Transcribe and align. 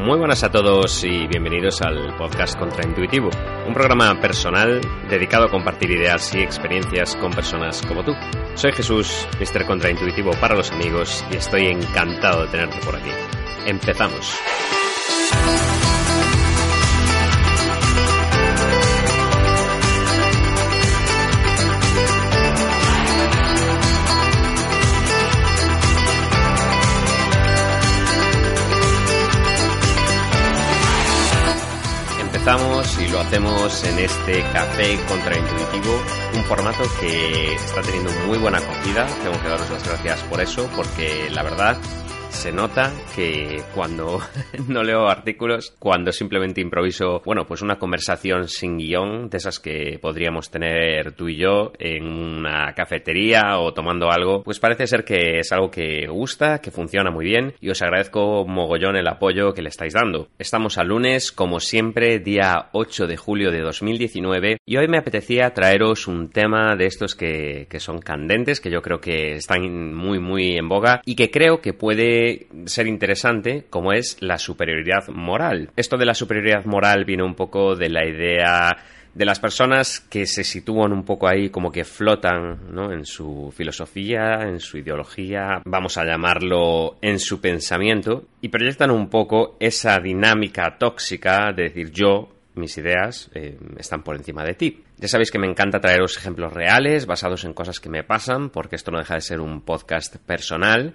Muy 0.00 0.16
buenas 0.16 0.42
a 0.44 0.50
todos 0.50 1.04
y 1.04 1.26
bienvenidos 1.26 1.82
al 1.82 2.16
podcast 2.16 2.58
Contraintuitivo, 2.58 3.28
un 3.66 3.74
programa 3.74 4.18
personal 4.18 4.80
dedicado 5.10 5.44
a 5.44 5.50
compartir 5.50 5.90
ideas 5.90 6.34
y 6.34 6.38
experiencias 6.38 7.16
con 7.16 7.32
personas 7.32 7.82
como 7.86 8.02
tú. 8.02 8.12
Soy 8.54 8.72
Jesús, 8.72 9.28
Mr. 9.38 9.66
Contraintuitivo 9.66 10.30
para 10.40 10.54
los 10.54 10.72
amigos 10.72 11.22
y 11.30 11.36
estoy 11.36 11.66
encantado 11.66 12.46
de 12.46 12.48
tenerte 12.48 12.78
por 12.78 12.96
aquí. 12.96 13.10
Empezamos. 13.66 14.38
Y 32.40 33.08
lo 33.08 33.20
hacemos 33.20 33.84
en 33.84 33.98
este 33.98 34.42
café 34.54 34.98
contraintuitivo, 35.06 36.00
un 36.34 36.42
formato 36.44 36.82
que 36.98 37.54
está 37.54 37.82
teniendo 37.82 38.10
muy 38.26 38.38
buena 38.38 38.56
acogida. 38.56 39.06
Tengo 39.22 39.40
que 39.42 39.48
daros 39.48 39.68
las 39.68 39.86
gracias 39.86 40.20
por 40.22 40.40
eso, 40.40 40.66
porque 40.74 41.28
la 41.30 41.42
verdad 41.42 41.76
se 42.40 42.52
nota 42.52 42.90
que 43.14 43.60
cuando 43.74 44.18
no 44.68 44.82
leo 44.82 45.08
artículos, 45.08 45.74
cuando 45.78 46.10
simplemente 46.10 46.62
improviso, 46.62 47.20
bueno, 47.22 47.46
pues 47.46 47.60
una 47.60 47.78
conversación 47.78 48.48
sin 48.48 48.78
guion, 48.78 49.28
de 49.28 49.36
esas 49.36 49.60
que 49.60 49.98
podríamos 50.00 50.50
tener 50.50 51.12
tú 51.12 51.28
y 51.28 51.36
yo 51.36 51.72
en 51.78 52.06
una 52.06 52.72
cafetería 52.72 53.58
o 53.58 53.74
tomando 53.74 54.10
algo, 54.10 54.42
pues 54.42 54.58
parece 54.58 54.86
ser 54.86 55.04
que 55.04 55.40
es 55.40 55.52
algo 55.52 55.70
que 55.70 56.06
gusta, 56.08 56.62
que 56.62 56.70
funciona 56.70 57.10
muy 57.10 57.26
bien 57.26 57.52
y 57.60 57.68
os 57.68 57.82
agradezco 57.82 58.46
mogollón 58.46 58.96
el 58.96 59.08
apoyo 59.08 59.52
que 59.52 59.60
le 59.60 59.68
estáis 59.68 59.92
dando. 59.92 60.28
Estamos 60.38 60.78
al 60.78 60.88
lunes, 60.88 61.32
como 61.32 61.60
siempre, 61.60 62.20
día 62.20 62.70
8 62.72 63.06
de 63.06 63.18
julio 63.18 63.50
de 63.50 63.60
2019 63.60 64.56
y 64.64 64.76
hoy 64.78 64.88
me 64.88 64.96
apetecía 64.96 65.52
traeros 65.52 66.06
un 66.06 66.30
tema 66.30 66.74
de 66.74 66.86
estos 66.86 67.14
que, 67.14 67.66
que 67.68 67.80
son 67.80 67.98
candentes, 67.98 68.62
que 68.62 68.70
yo 68.70 68.80
creo 68.80 68.98
que 68.98 69.34
están 69.34 69.92
muy 69.92 70.20
muy 70.20 70.56
en 70.56 70.70
boga 70.70 71.02
y 71.04 71.16
que 71.16 71.30
creo 71.30 71.60
que 71.60 71.74
puede 71.74 72.29
ser 72.66 72.86
interesante, 72.86 73.66
como 73.70 73.92
es 73.92 74.16
la 74.20 74.38
superioridad 74.38 75.08
moral. 75.08 75.70
Esto 75.76 75.96
de 75.96 76.06
la 76.06 76.14
superioridad 76.14 76.64
moral 76.64 77.04
viene 77.04 77.22
un 77.22 77.34
poco 77.34 77.76
de 77.76 77.88
la 77.88 78.06
idea 78.06 78.76
de 79.14 79.24
las 79.24 79.40
personas 79.40 80.00
que 80.00 80.26
se 80.26 80.44
sitúan 80.44 80.92
un 80.92 81.04
poco 81.04 81.26
ahí 81.26 81.50
como 81.50 81.72
que 81.72 81.84
flotan 81.84 82.72
¿no? 82.72 82.92
en 82.92 83.04
su 83.04 83.52
filosofía, 83.56 84.42
en 84.42 84.60
su 84.60 84.78
ideología, 84.78 85.62
vamos 85.64 85.98
a 85.98 86.04
llamarlo 86.04 86.96
en 87.02 87.18
su 87.18 87.40
pensamiento, 87.40 88.26
y 88.40 88.48
proyectan 88.48 88.90
un 88.90 89.08
poco 89.08 89.56
esa 89.58 89.98
dinámica 89.98 90.76
tóxica 90.78 91.52
de 91.52 91.64
decir 91.64 91.90
yo, 91.90 92.28
mis 92.54 92.76
ideas 92.78 93.30
eh, 93.34 93.58
están 93.78 94.02
por 94.02 94.16
encima 94.16 94.44
de 94.44 94.54
ti. 94.54 94.84
Ya 94.98 95.08
sabéis 95.08 95.30
que 95.30 95.38
me 95.38 95.48
encanta 95.48 95.80
traeros 95.80 96.16
ejemplos 96.16 96.52
reales 96.52 97.06
basados 97.06 97.44
en 97.44 97.54
cosas 97.54 97.80
que 97.80 97.88
me 97.88 98.04
pasan, 98.04 98.50
porque 98.50 98.76
esto 98.76 98.90
no 98.90 98.98
deja 98.98 99.14
de 99.14 99.22
ser 99.22 99.40
un 99.40 99.62
podcast 99.62 100.16
personal 100.18 100.94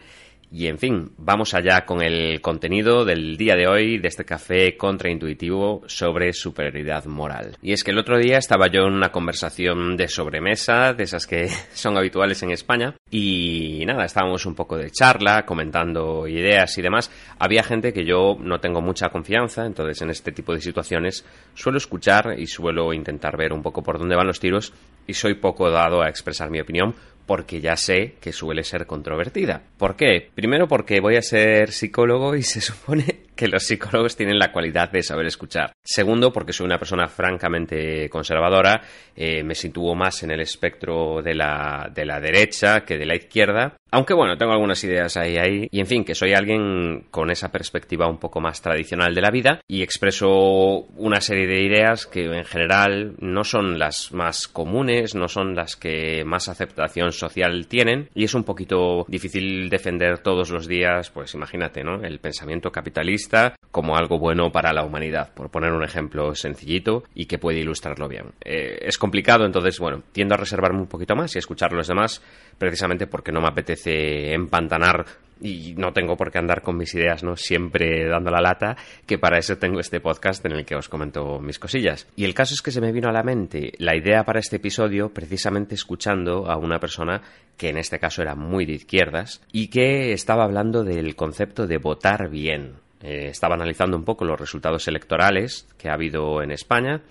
y 0.52 0.68
en 0.68 0.78
fin, 0.78 1.12
vamos 1.18 1.54
allá 1.54 1.86
con 1.86 2.02
el 2.02 2.42
contenido 2.42 3.06
del 3.06 3.38
día 3.38 3.56
de 3.56 3.68
hoy 3.68 3.98
de 3.98 4.08
este 4.08 4.26
café 4.26 4.78
contraintuitivo 4.78 5.84
sobre 5.88 6.34
superioridad 6.34 7.06
moral. 7.06 7.58
Y 7.62 7.74
es 7.74 7.84
que 7.84 7.92
el 7.92 7.98
otro 7.98 8.18
día 8.18 8.38
estaba 8.38 8.68
yo 8.68 8.82
en 8.82 8.94
una 8.94 9.12
conversación 9.12 9.98
de 9.98 10.08
sobremesa, 10.08 10.94
de 10.94 11.04
esas 11.04 11.28
que 11.28 11.48
son 11.74 11.98
habituales 11.98 12.42
en 12.44 12.52
España, 12.52 12.96
y 13.10 13.84
nada, 13.86 14.06
estábamos 14.06 14.46
un 14.46 14.56
poco 14.56 14.78
de 14.78 14.92
charla, 14.92 15.46
comentando 15.46 16.28
ideas 16.28 16.78
y 16.78 16.82
demás. 16.82 17.12
Había 17.40 17.64
gente 17.64 17.94
que 17.94 18.06
yo 18.06 18.38
no 18.40 18.60
tengo 18.60 18.82
mucha 18.82 19.10
confianza, 19.10 19.66
entonces 19.66 20.02
en 20.02 20.10
este 20.10 20.32
tipo 20.32 20.54
de 20.54 20.62
situaciones 20.62 21.26
suelo 21.54 21.78
escuchar 21.78 22.36
y 22.38 22.48
suelo 22.48 22.94
intentar 22.94 23.38
ver 23.38 23.54
un 23.54 23.62
poco 23.62 23.84
por 23.84 24.00
dónde 24.00 24.16
van 24.16 24.28
los 24.28 24.40
tiros 24.40 24.74
y 25.08 25.14
soy 25.14 25.36
poco 25.36 25.70
dado 25.70 26.02
a 26.02 26.10
expresar 26.10 26.50
mi 26.50 26.60
opinión 26.60 26.96
porque 27.26 27.62
ya 27.62 27.76
sé 27.76 28.16
que 28.22 28.32
suele 28.32 28.64
ser 28.64 28.86
controvertida. 28.86 29.62
¿Por 29.78 29.96
qué? 29.96 30.30
Primero 30.34 30.68
porque 30.68 31.00
voy 31.00 31.16
a 31.16 31.22
ser 31.22 31.72
psicólogo 31.72 32.36
y 32.36 32.44
se 32.44 32.62
supone 32.62 33.25
que 33.36 33.48
los 33.48 33.64
psicólogos 33.64 34.16
tienen 34.16 34.40
la 34.40 34.52
cualidad 34.52 34.90
de 34.92 35.04
saber 35.04 35.26
escuchar. 35.26 35.74
Segundo, 35.84 36.32
porque 36.32 36.54
soy 36.54 36.66
una 36.66 36.78
persona 36.78 37.08
francamente 37.08 38.10
conservadora, 38.10 38.82
eh, 39.16 39.44
me 39.44 39.56
sitúo 39.56 39.96
más 39.96 40.24
en 40.24 40.32
el 40.32 40.42
espectro 40.42 41.22
de 41.22 41.36
la, 41.36 41.90
de 41.94 42.06
la 42.06 42.20
derecha 42.20 42.82
que 42.82 42.98
de 42.98 43.06
la 43.06 43.16
izquierda. 43.16 43.78
Aunque 43.92 44.14
bueno, 44.14 44.38
tengo 44.38 44.52
algunas 44.52 44.84
ideas 44.84 45.16
ahí, 45.16 45.38
ahí. 45.38 45.68
Y 45.72 45.80
en 45.80 45.86
fin, 45.86 46.04
que 46.04 46.16
soy 46.16 46.34
alguien 46.34 47.06
con 47.12 47.32
esa 47.32 47.52
perspectiva 47.52 48.10
un 48.10 48.18
poco 48.18 48.42
más 48.42 48.62
tradicional 48.62 49.16
de 49.16 49.22
la 49.22 49.32
vida 49.32 49.62
y 49.68 49.84
expreso 49.84 50.86
una 50.98 51.22
serie 51.22 51.48
de 51.48 51.64
ideas 51.64 52.06
que 52.06 52.26
en 52.26 52.44
general 52.44 53.16
no 53.20 53.44
son 53.44 53.80
las 53.80 54.12
más 54.12 54.48
comunes, 54.48 55.16
no 55.16 55.30
son 55.30 55.56
las 55.56 55.78
que 55.78 56.26
más 56.26 56.50
aceptación 56.50 57.14
social 57.14 57.68
tienen. 57.68 58.10
Y 58.14 58.26
es 58.26 58.34
un 58.34 58.44
poquito 58.44 59.06
difícil 59.08 59.70
defender 59.70 60.20
todos 60.20 60.50
los 60.50 60.68
días, 60.68 61.10
pues 61.10 61.34
imagínate, 61.34 61.84
¿no? 61.84 62.02
El 62.04 62.20
pensamiento 62.20 62.72
capitalista 62.72 63.25
como 63.72 63.98
algo 63.98 64.18
bueno 64.18 64.52
para 64.52 64.72
la 64.72 64.86
humanidad, 64.86 65.34
por 65.34 65.50
poner 65.50 65.74
un 65.74 65.84
ejemplo 65.84 66.34
sencillito 66.34 67.04
y 67.14 67.26
que 67.26 67.38
puede 67.38 67.60
ilustrarlo 67.60 68.08
bien. 68.08 68.28
Eh, 68.44 68.80
es 68.82 68.98
complicado, 68.98 69.46
entonces, 69.46 69.80
bueno, 69.80 70.02
tiendo 70.12 70.36
a 70.36 70.38
reservarme 70.38 70.80
un 70.80 70.88
poquito 70.88 71.16
más 71.16 71.36
y 71.36 71.38
a 71.38 71.40
escuchar 71.40 71.74
a 71.74 71.76
los 71.76 71.88
demás, 71.88 72.22
precisamente 72.58 73.08
porque 73.08 73.32
no 73.32 73.42
me 73.42 73.50
apetece 73.50 74.34
empantanar 74.34 75.06
y 75.42 75.74
no 75.78 75.92
tengo 75.92 76.16
por 76.16 76.32
qué 76.32 76.38
andar 76.38 76.62
con 76.62 76.78
mis 76.78 76.94
ideas, 76.96 77.24
¿no? 77.24 77.36
Siempre 77.36 78.08
dando 78.08 78.32
la 78.32 78.42
lata, 78.42 78.78
que 79.06 79.18
para 79.18 79.38
eso 79.38 79.58
tengo 79.58 79.80
este 79.80 80.00
podcast 80.00 80.46
en 80.46 80.54
el 80.54 80.66
que 80.66 80.76
os 80.76 80.90
comento 80.90 81.40
mis 81.40 81.60
cosillas. 81.60 82.08
Y 82.16 82.24
el 82.24 82.34
caso 82.34 82.54
es 82.54 82.62
que 82.62 82.72
se 82.72 82.82
me 82.82 82.92
vino 82.92 83.10
a 83.10 83.14
la 83.14 83.24
mente 83.24 83.74
la 83.78 83.96
idea 83.96 84.24
para 84.24 84.40
este 84.40 84.58
episodio 84.58 85.10
precisamente 85.10 85.76
escuchando 85.76 86.50
a 86.50 86.58
una 86.58 86.80
persona 86.80 87.22
que 87.58 87.70
en 87.70 87.78
este 87.78 88.00
caso 88.00 88.22
era 88.22 88.36
muy 88.36 88.66
de 88.66 88.74
izquierdas 88.74 89.42
y 89.52 89.68
que 89.68 90.14
estaba 90.14 90.44
hablando 90.44 90.84
del 90.84 91.16
concepto 91.16 91.68
de 91.68 91.78
votar 91.78 92.30
bien. 92.30 92.85
Eh, 93.06 93.28
estaba 93.28 93.54
analizando 93.54 93.96
un 93.96 94.04
poco 94.04 94.26
los 94.26 94.40
resultados 94.40 94.88
electorales 94.88 95.68
que 95.78 95.90
ha 95.90 95.94
habido 95.94 96.42
en 96.42 96.50
España 96.50 97.04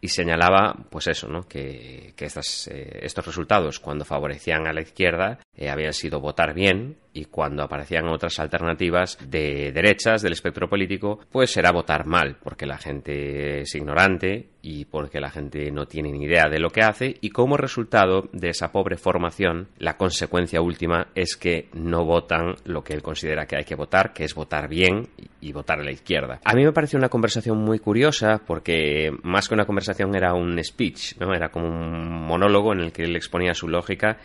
y 0.00 0.08
señalaba, 0.08 0.74
pues 0.90 1.06
eso, 1.06 1.28
¿no? 1.28 1.46
que, 1.46 2.12
que 2.16 2.26
eh, 2.26 2.98
estos 3.02 3.24
resultados, 3.24 3.78
cuando 3.78 4.04
favorecían 4.04 4.66
a 4.66 4.72
la 4.72 4.80
izquierda, 4.80 5.38
eh, 5.54 5.70
habían 5.70 5.92
sido 5.92 6.18
votar 6.20 6.54
bien 6.54 6.96
y 7.18 7.24
cuando 7.24 7.64
aparecían 7.64 8.06
otras 8.06 8.38
alternativas 8.38 9.18
de 9.28 9.72
derechas 9.72 10.22
del 10.22 10.32
espectro 10.32 10.68
político, 10.68 11.18
pues 11.32 11.56
era 11.56 11.72
votar 11.72 12.06
mal, 12.06 12.36
porque 12.40 12.64
la 12.64 12.78
gente 12.78 13.62
es 13.62 13.74
ignorante 13.74 14.50
y 14.62 14.84
porque 14.84 15.20
la 15.20 15.30
gente 15.30 15.70
no 15.72 15.86
tiene 15.86 16.12
ni 16.12 16.24
idea 16.24 16.48
de 16.48 16.60
lo 16.60 16.70
que 16.70 16.82
hace 16.82 17.16
y 17.20 17.30
como 17.30 17.56
resultado 17.56 18.28
de 18.32 18.50
esa 18.50 18.70
pobre 18.70 18.96
formación, 18.96 19.68
la 19.78 19.96
consecuencia 19.96 20.60
última 20.60 21.08
es 21.16 21.36
que 21.36 21.68
no 21.72 22.04
votan 22.04 22.54
lo 22.64 22.84
que 22.84 22.92
él 22.92 23.02
considera 23.02 23.46
que 23.46 23.56
hay 23.56 23.64
que 23.64 23.74
votar, 23.74 24.12
que 24.12 24.24
es 24.24 24.34
votar 24.34 24.68
bien 24.68 25.08
y 25.40 25.52
votar 25.52 25.80
a 25.80 25.84
la 25.84 25.92
izquierda. 25.92 26.40
A 26.44 26.54
mí 26.54 26.64
me 26.64 26.72
pareció 26.72 26.98
una 26.98 27.08
conversación 27.08 27.58
muy 27.58 27.80
curiosa 27.80 28.42
porque 28.46 29.10
más 29.22 29.48
que 29.48 29.54
una 29.54 29.66
conversación 29.66 30.14
era 30.14 30.34
un 30.34 30.62
speech, 30.62 31.16
¿no? 31.18 31.34
Era 31.34 31.48
como 31.48 31.66
un 31.66 32.26
monólogo 32.26 32.72
en 32.72 32.80
el 32.80 32.92
que 32.92 33.02
él 33.02 33.16
exponía 33.16 33.54
su 33.54 33.66
lógica 33.66 34.18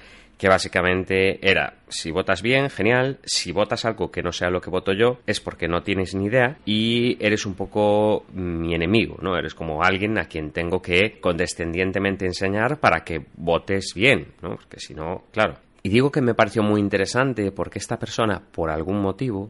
que 0.43 0.49
básicamente 0.49 1.39
era, 1.49 1.75
si 1.87 2.11
votas 2.11 2.41
bien, 2.41 2.69
genial, 2.69 3.17
si 3.23 3.53
votas 3.53 3.85
algo 3.85 4.11
que 4.11 4.21
no 4.21 4.33
sea 4.33 4.49
lo 4.49 4.59
que 4.59 4.69
voto 4.69 4.91
yo, 4.91 5.19
es 5.25 5.39
porque 5.39 5.69
no 5.69 5.83
tienes 5.83 6.15
ni 6.15 6.25
idea 6.25 6.57
y 6.65 7.15
eres 7.25 7.45
un 7.45 7.53
poco 7.53 8.25
mi 8.33 8.75
enemigo, 8.75 9.15
¿no? 9.21 9.37
Eres 9.37 9.55
como 9.55 9.81
alguien 9.81 10.17
a 10.17 10.25
quien 10.25 10.51
tengo 10.51 10.81
que 10.81 11.21
condescendientemente 11.21 12.25
enseñar 12.25 12.81
para 12.81 13.05
que 13.05 13.21
votes 13.37 13.93
bien, 13.95 14.33
¿no? 14.41 14.57
Porque 14.57 14.81
si 14.81 14.93
no, 14.93 15.23
claro. 15.31 15.53
Y 15.81 15.87
digo 15.87 16.11
que 16.11 16.19
me 16.19 16.33
pareció 16.33 16.61
muy 16.61 16.81
interesante 16.81 17.53
porque 17.53 17.79
esta 17.79 17.97
persona, 17.97 18.41
por 18.51 18.69
algún 18.69 19.01
motivo, 19.01 19.49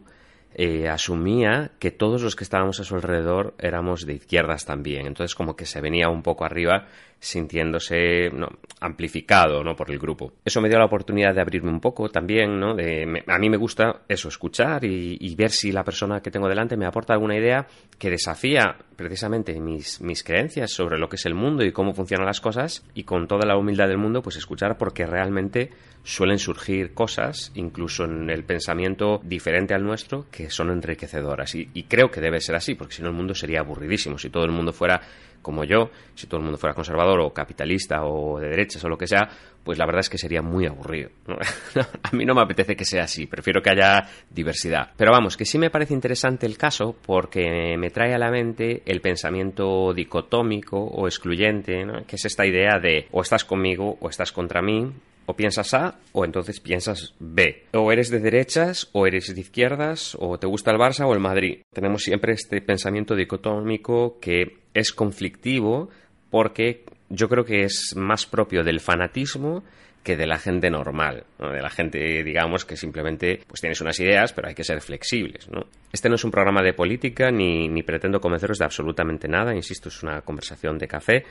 eh, 0.56 0.88
asumía 0.88 1.72
que 1.80 1.92
todos 1.92 2.22
los 2.22 2.36
que 2.36 2.44
estábamos 2.44 2.80
a 2.80 2.84
su 2.84 2.96
alrededor 2.96 3.56
éramos 3.58 4.06
de 4.06 4.14
izquierdas 4.14 4.66
también. 4.66 5.08
Entonces 5.08 5.36
como 5.36 5.56
que 5.56 5.66
se 5.66 5.82
venía 5.82 6.10
un 6.10 6.22
poco 6.22 6.46
arriba 6.46 6.88
sintiéndose 7.24 8.30
¿no? 8.32 8.50
amplificado 8.82 9.64
¿no? 9.64 9.76
por 9.76 9.90
el 9.90 9.98
grupo. 9.98 10.34
Eso 10.44 10.60
me 10.60 10.68
dio 10.68 10.78
la 10.78 10.86
oportunidad 10.86 11.34
de 11.34 11.40
abrirme 11.40 11.72
un 11.72 11.80
poco 11.80 12.10
también, 12.10 12.60
¿no? 12.60 12.76
De, 12.76 13.24
a 13.26 13.40
mí 13.40 13.50
me 13.50 13.56
gusta 13.56 14.02
eso, 14.10 14.28
escuchar 14.28 14.84
y, 14.84 15.36
ver 15.36 15.52
si 15.52 15.72
la 15.72 15.84
persona 15.84 16.22
que 16.22 16.30
tengo 16.30 16.48
delante 16.48 16.78
me 16.78 16.86
aporta 16.86 17.14
alguna 17.14 17.38
idea 17.38 17.66
que 17.98 18.10
desafía 18.10 18.76
precisamente 18.96 19.60
mis, 19.60 20.02
mis 20.02 20.24
creencias 20.24 20.72
sobre 20.72 21.00
lo 21.00 21.08
que 21.08 21.16
es 21.16 21.26
el 21.26 21.34
mundo 21.34 21.64
y 21.64 21.72
cómo 21.72 21.94
funcionan 21.94 22.28
las 22.28 22.42
cosas 22.42 22.86
y 22.94 23.04
con 23.04 23.28
toda 23.28 23.48
la 23.48 23.58
humildad 23.58 23.88
del 23.88 23.98
mundo 23.98 24.22
pues 24.22 24.36
escuchar 24.36 24.78
porque 24.78 25.06
realmente 25.06 25.72
suelen 26.04 26.38
surgir 26.38 26.94
cosas, 26.94 27.52
incluso 27.56 28.04
en 28.04 28.30
el 28.30 28.44
pensamiento 28.44 29.22
diferente 29.24 29.74
al 29.74 29.84
nuestro, 29.84 30.26
que 30.30 30.50
son 30.50 30.70
enriquecedoras. 30.70 31.56
Y, 31.56 31.84
creo 31.84 32.12
que 32.12 32.22
debe 32.22 32.42
ser 32.42 32.56
así, 32.56 32.76
porque 32.76 32.94
si 32.94 33.02
no 33.02 33.10
el 33.10 33.16
mundo 33.16 33.34
sería 33.34 33.62
aburridísimo. 33.62 34.18
Si 34.18 34.30
todo 34.30 34.44
el 34.46 34.52
mundo 34.52 34.74
fuera 34.74 35.02
como 35.42 35.64
yo, 35.66 35.92
si 36.16 36.28
todo 36.28 36.40
el 36.40 36.44
mundo 36.44 36.58
fuera 36.58 36.74
conservador 36.74 37.20
o 37.20 37.34
capitalista 37.34 38.06
o 38.06 38.40
de 38.40 38.48
derechas 38.48 38.84
o 38.86 38.90
lo 38.90 38.98
que 38.98 39.08
sea, 39.08 39.30
pues 39.64 39.78
la 39.78 39.86
verdad 39.86 40.00
es 40.00 40.10
que 40.10 40.18
sería 40.18 40.42
muy 40.42 40.66
aburrido. 40.66 41.10
a 42.04 42.16
mí 42.16 42.26
no 42.26 42.34
me 42.34 42.42
apetece 42.42 42.76
que 42.76 42.86
sea 42.86 43.04
así, 43.04 43.28
prefiero 43.28 43.62
que 43.62 43.70
haya 43.70 44.08
diversidad. 44.30 44.92
Pero 44.96 45.12
vamos, 45.12 45.36
que 45.36 45.46
sí 45.46 45.58
me 45.58 45.70
parece 45.70 45.94
interesante 45.94 46.46
el 46.46 46.58
caso 46.58 46.96
porque 47.06 47.76
me 47.78 47.90
trae 47.90 48.14
a 48.14 48.18
la 48.18 48.32
mente 48.32 48.84
el 48.86 49.02
pensamiento 49.02 49.94
dicotómico 49.94 50.78
o 50.78 51.08
excluyente, 51.08 51.86
que 52.08 52.16
es 52.16 52.26
esta 52.26 52.46
idea 52.46 52.80
de 52.80 53.08
o 53.12 53.22
estás 53.22 53.44
conmigo 53.44 53.98
o 54.00 54.10
estás 54.10 54.32
contra 54.32 54.62
mí, 54.62 54.92
o 55.26 55.36
piensas 55.36 55.74
A 55.74 55.96
o 56.12 56.26
entonces 56.26 56.60
piensas 56.60 57.14
B. 57.20 57.66
O 57.74 57.92
eres 57.92 58.10
de 58.10 58.20
derechas 58.20 58.90
o 58.94 59.08
eres 59.08 59.34
de 59.34 59.42
izquierdas 59.42 60.16
o 60.20 60.38
te 60.38 60.48
gusta 60.48 60.72
el 60.72 60.78
Barça 60.78 61.06
o 61.06 61.14
el 61.14 61.20
Madrid. 61.20 61.62
Tenemos 61.74 62.04
siempre 62.04 62.34
este 62.34 62.62
pensamiento 62.62 63.16
dicotómico 63.16 64.20
que 64.20 64.58
es 64.74 64.94
conflictivo 64.94 65.90
porque 66.30 66.84
yo 67.10 67.30
creo 67.30 67.46
que 67.46 67.64
es 67.64 67.94
más 67.96 68.26
propio 68.26 68.64
del 68.64 68.80
fanatismo 68.80 69.64
que 70.04 70.18
de 70.18 70.28
la 70.28 70.38
gente 70.38 70.70
normal, 70.70 71.24
de 71.40 71.62
la 71.62 71.70
gente, 71.70 72.24
digamos, 72.24 72.66
que 72.66 72.76
simplemente 72.76 73.40
pues 73.48 73.62
tienes 73.62 73.80
unas 73.80 73.98
ideas, 74.00 74.34
pero 74.34 74.50
hay 74.50 74.54
que 74.54 74.66
ser 74.66 74.82
flexibles. 74.82 75.50
¿no? 75.50 75.66
Este 75.92 76.10
no 76.10 76.16
es 76.16 76.24
un 76.26 76.32
programa 76.32 76.62
de 76.62 76.74
política 76.74 77.32
ni, 77.32 77.70
ni 77.70 77.84
pretendo 77.84 78.20
convenceros 78.20 78.60
de 78.60 78.66
absolutamente 78.66 79.30
nada, 79.30 79.56
insisto, 79.56 79.88
es 79.88 80.04
una 80.04 80.22
conversación 80.22 80.78
de 80.78 80.88
café 80.88 81.24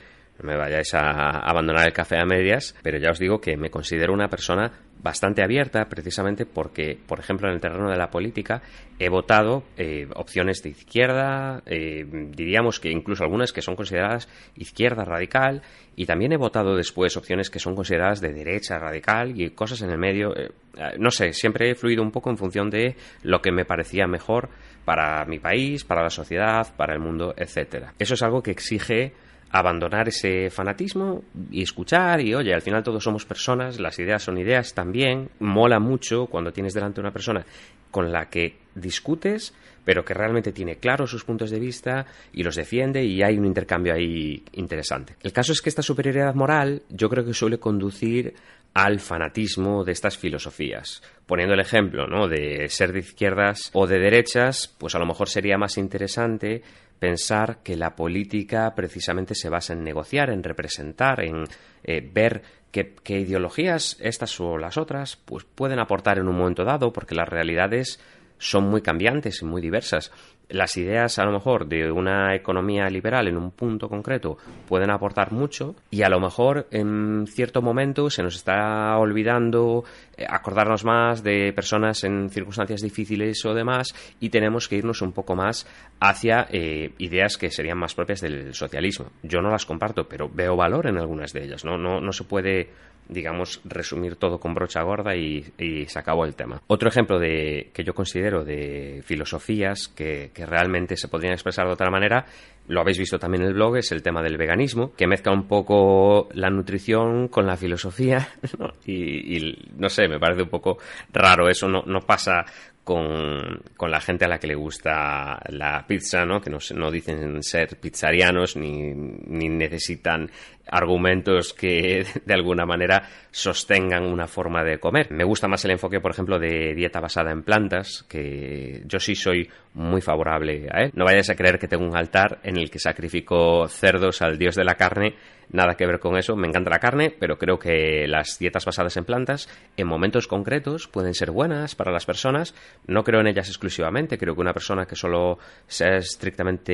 me 0.43 0.57
vayáis 0.57 0.93
a 0.93 1.39
abandonar 1.39 1.87
el 1.87 1.93
café 1.93 2.17
a 2.17 2.25
medias, 2.25 2.75
pero 2.83 2.97
ya 2.97 3.11
os 3.11 3.19
digo 3.19 3.39
que 3.39 3.57
me 3.57 3.69
considero 3.69 4.13
una 4.13 4.27
persona 4.27 4.71
bastante 5.03 5.43
abierta 5.43 5.89
precisamente 5.89 6.45
porque, 6.45 6.97
por 7.05 7.19
ejemplo, 7.19 7.47
en 7.47 7.55
el 7.55 7.59
terreno 7.59 7.91
de 7.91 7.97
la 7.97 8.09
política 8.09 8.61
he 8.97 9.09
votado 9.09 9.63
eh, 9.77 10.07
opciones 10.15 10.63
de 10.63 10.69
izquierda, 10.69 11.61
eh, 11.65 12.05
diríamos 12.31 12.79
que 12.79 12.89
incluso 12.89 13.23
algunas 13.23 13.51
que 13.51 13.61
son 13.61 13.75
consideradas 13.75 14.29
izquierda 14.55 15.03
radical, 15.03 15.61
y 15.95 16.05
también 16.05 16.31
he 16.31 16.37
votado 16.37 16.75
después 16.75 17.17
opciones 17.17 17.49
que 17.49 17.59
son 17.59 17.75
consideradas 17.75 18.21
de 18.21 18.33
derecha 18.33 18.79
radical 18.79 19.39
y 19.39 19.49
cosas 19.51 19.81
en 19.81 19.91
el 19.91 19.97
medio. 19.97 20.35
Eh, 20.35 20.49
no 20.97 21.11
sé, 21.11 21.33
siempre 21.33 21.69
he 21.69 21.75
fluido 21.75 22.01
un 22.01 22.11
poco 22.11 22.29
en 22.29 22.37
función 22.37 22.69
de 22.69 22.95
lo 23.23 23.41
que 23.41 23.51
me 23.51 23.65
parecía 23.65 24.07
mejor 24.07 24.49
para 24.85 25.25
mi 25.25 25.39
país, 25.39 25.83
para 25.83 26.01
la 26.01 26.09
sociedad, 26.09 26.67
para 26.75 26.93
el 26.93 26.99
mundo, 26.99 27.33
etcétera. 27.37 27.93
Eso 27.99 28.13
es 28.13 28.23
algo 28.23 28.41
que 28.41 28.51
exige 28.51 29.13
abandonar 29.53 30.07
ese 30.07 30.49
fanatismo 30.49 31.23
y 31.51 31.61
escuchar 31.61 32.19
y 32.19 32.33
oye, 32.33 32.55
al 32.55 32.63
final 32.63 32.81
todos 32.81 33.03
somos 33.03 33.23
personas, 33.23 33.79
las 33.79 33.99
ideas 33.99 34.23
son 34.23 34.39
ideas 34.39 34.73
también, 34.73 35.29
mola 35.39 35.79
mucho 35.79 36.25
cuando 36.25 36.51
tienes 36.51 36.73
delante 36.73 36.99
una 36.99 37.11
persona 37.11 37.45
con 37.91 38.11
la 38.11 38.31
que 38.31 38.57
discutes, 38.73 39.53
pero 39.85 40.03
que 40.03 40.15
realmente 40.15 40.53
tiene 40.53 40.77
claros 40.77 41.11
sus 41.11 41.23
puntos 41.23 41.51
de 41.51 41.59
vista 41.59 42.07
y 42.33 42.41
los 42.41 42.55
defiende 42.55 43.05
y 43.05 43.21
hay 43.21 43.37
un 43.37 43.45
intercambio 43.45 43.93
ahí 43.93 44.43
interesante. 44.53 45.17
El 45.21 45.31
caso 45.31 45.51
es 45.51 45.61
que 45.61 45.69
esta 45.69 45.83
superioridad 45.83 46.33
moral 46.33 46.81
yo 46.89 47.07
creo 47.07 47.23
que 47.23 47.35
suele 47.35 47.59
conducir 47.59 48.33
al 48.73 48.99
fanatismo 48.99 49.83
de 49.83 49.91
estas 49.91 50.17
filosofías. 50.17 51.03
Poniendo 51.27 51.53
el 51.53 51.59
ejemplo, 51.59 52.07
¿no? 52.07 52.27
de 52.27 52.67
ser 52.69 52.91
de 52.91 52.99
izquierdas 52.99 53.69
o 53.73 53.85
de 53.85 53.99
derechas, 53.99 54.73
pues 54.79 54.95
a 54.95 54.99
lo 54.99 55.05
mejor 55.05 55.29
sería 55.29 55.59
más 55.59 55.77
interesante 55.77 56.63
pensar 57.03 57.57
que 57.63 57.75
la 57.75 57.97
política 57.97 58.73
precisamente 58.75 59.35
se 59.35 59.49
basa 59.49 59.73
en 59.73 59.83
negociar, 59.83 60.29
en 60.29 60.41
representar, 60.41 61.21
en 61.21 61.43
eh, 61.83 61.99
ver 61.99 62.43
qué, 62.71 62.95
ideologías, 63.19 63.97
estas 63.99 64.39
o 64.39 64.57
las 64.57 64.77
otras, 64.77 65.17
pues 65.17 65.43
pueden 65.43 65.79
aportar 65.79 66.17
en 66.17 66.29
un 66.29 66.37
momento 66.37 66.63
dado, 66.63 66.93
porque 66.93 67.13
las 67.13 67.27
realidades 67.27 67.99
son 68.43 68.65
muy 68.65 68.81
cambiantes 68.81 69.41
y 69.41 69.45
muy 69.45 69.61
diversas. 69.61 70.11
Las 70.49 70.75
ideas, 70.75 71.17
a 71.17 71.23
lo 71.23 71.31
mejor, 71.31 71.65
de 71.67 71.89
una 71.89 72.35
economía 72.35 72.89
liberal 72.89 73.27
en 73.29 73.37
un 73.37 73.51
punto 73.51 73.87
concreto 73.87 74.37
pueden 74.67 74.91
aportar 74.91 75.31
mucho 75.31 75.75
y 75.89 76.01
a 76.03 76.09
lo 76.09 76.19
mejor 76.19 76.67
en 76.71 77.25
cierto 77.25 77.61
momento 77.61 78.09
se 78.09 78.21
nos 78.21 78.35
está 78.35 78.97
olvidando 78.97 79.85
eh, 80.17 80.25
acordarnos 80.27 80.83
más 80.83 81.23
de 81.23 81.53
personas 81.53 82.03
en 82.03 82.29
circunstancias 82.29 82.81
difíciles 82.81 83.43
o 83.45 83.53
demás 83.53 83.95
y 84.19 84.29
tenemos 84.29 84.67
que 84.67 84.75
irnos 84.75 85.01
un 85.01 85.13
poco 85.13 85.35
más 85.35 85.65
hacia 86.01 86.45
eh, 86.51 86.93
ideas 86.97 87.37
que 87.37 87.49
serían 87.49 87.77
más 87.77 87.95
propias 87.95 88.19
del 88.19 88.53
socialismo. 88.53 89.07
Yo 89.23 89.41
no 89.41 89.49
las 89.49 89.65
comparto, 89.65 90.09
pero 90.09 90.29
veo 90.29 90.57
valor 90.57 90.87
en 90.87 90.97
algunas 90.97 91.31
de 91.31 91.45
ellas. 91.45 91.63
No, 91.63 91.77
no, 91.77 92.01
no 92.01 92.11
se 92.11 92.25
puede 92.25 92.69
digamos, 93.07 93.61
resumir 93.65 94.15
todo 94.15 94.39
con 94.39 94.53
brocha 94.53 94.81
gorda 94.81 95.15
y, 95.15 95.43
se 95.87 95.99
acabó 95.99 96.25
el 96.25 96.35
tema. 96.35 96.61
Otro 96.67 96.89
ejemplo 96.89 97.19
de, 97.19 97.69
que 97.73 97.83
yo 97.83 97.93
considero 97.93 98.43
de 98.43 99.01
filosofías 99.05 99.87
que, 99.87 100.31
realmente 100.35 100.97
se 100.97 101.07
podrían 101.07 101.33
expresar 101.33 101.65
de 101.65 101.73
otra 101.73 101.89
manera, 101.89 102.25
lo 102.67 102.81
habéis 102.81 102.97
visto 102.97 103.19
también 103.19 103.43
en 103.43 103.49
el 103.49 103.53
blog, 103.53 103.77
es 103.77 103.91
el 103.91 104.01
tema 104.01 104.21
del 104.21 104.37
veganismo, 104.37 104.93
que 104.95 105.07
mezcla 105.07 105.31
un 105.31 105.47
poco 105.47 106.29
la 106.33 106.49
nutrición 106.49 107.27
con 107.27 107.45
la 107.45 107.57
filosofía, 107.57 108.27
y, 108.85 109.57
no 109.77 109.89
sé, 109.89 110.07
me 110.07 110.19
parece 110.19 110.43
un 110.43 110.49
poco 110.49 110.77
raro, 111.11 111.49
eso 111.49 111.67
no, 111.67 111.83
no 111.85 111.99
pasa 112.01 112.45
con, 112.83 113.61
con, 113.77 113.91
la 113.91 114.01
gente 114.01 114.25
a 114.25 114.27
la 114.27 114.39
que 114.39 114.47
le 114.47 114.55
gusta 114.55 115.39
la 115.49 115.85
pizza, 115.87 116.25
¿no? 116.25 116.41
que 116.41 116.49
no, 116.49 116.57
no 116.75 116.91
dicen 116.91 117.41
ser 117.41 117.77
pizzarianos 117.77 118.57
ni, 118.57 118.93
ni, 118.93 119.47
necesitan 119.47 120.29
argumentos 120.67 121.53
que 121.53 122.05
de 122.25 122.33
alguna 122.33 122.65
manera 122.65 123.09
sostengan 123.31 124.05
una 124.05 124.27
forma 124.27 124.63
de 124.63 124.79
comer. 124.79 125.11
Me 125.11 125.23
gusta 125.23 125.47
más 125.47 125.63
el 125.65 125.71
enfoque, 125.71 125.99
por 125.99 126.11
ejemplo, 126.11 126.39
de 126.39 126.73
dieta 126.73 126.99
basada 126.99 127.31
en 127.31 127.43
plantas, 127.43 128.05
que 128.07 128.83
yo 128.85 128.99
sí 128.99 129.15
soy 129.15 129.49
muy 129.73 130.01
favorable 130.01 130.67
a 130.71 130.83
él. 130.83 130.91
No 130.95 131.05
vayáis 131.05 131.29
a 131.29 131.35
creer 131.35 131.59
que 131.59 131.67
tengo 131.67 131.85
un 131.85 131.97
altar 131.97 132.39
en 132.43 132.57
el 132.57 132.69
que 132.69 132.79
sacrifico 132.79 133.67
cerdos 133.67 134.21
al 134.21 134.37
dios 134.37 134.55
de 134.55 134.63
la 134.63 134.75
carne 134.75 135.15
nada 135.53 135.75
que 135.75 135.85
ver 135.85 135.99
con 135.99 136.17
eso. 136.17 136.35
Me 136.35 136.47
encanta 136.47 136.69
la 136.69 136.79
carne, 136.79 137.15
pero 137.17 137.37
creo 137.37 137.57
que 137.57 138.05
las 138.07 138.37
dietas 138.39 138.65
basadas 138.65 138.97
en 138.97 139.05
plantas 139.05 139.47
en 139.77 139.87
momentos 139.87 140.27
concretos 140.27 140.87
pueden 140.87 141.13
ser 141.13 141.31
buenas 141.31 141.75
para 141.75 141.91
las 141.91 142.05
personas. 142.05 142.53
No 142.87 143.03
creo 143.03 143.21
en 143.21 143.27
ellas 143.27 143.47
exclusivamente. 143.47 144.17
Creo 144.17 144.35
que 144.35 144.41
una 144.41 144.53
persona 144.53 144.85
que 144.85 144.95
solo 144.95 145.37
sea 145.67 145.97
estrictamente 145.97 146.73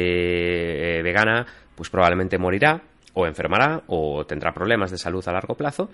eh, 0.99 1.03
vegana, 1.03 1.45
pues 1.75 1.89
probablemente 1.89 2.37
morirá 2.37 2.81
o 3.19 3.27
enfermará 3.27 3.83
o 3.87 4.25
tendrá 4.25 4.53
problemas 4.53 4.91
de 4.91 4.97
salud 4.97 5.27
a 5.27 5.33
largo 5.33 5.55
plazo. 5.55 5.89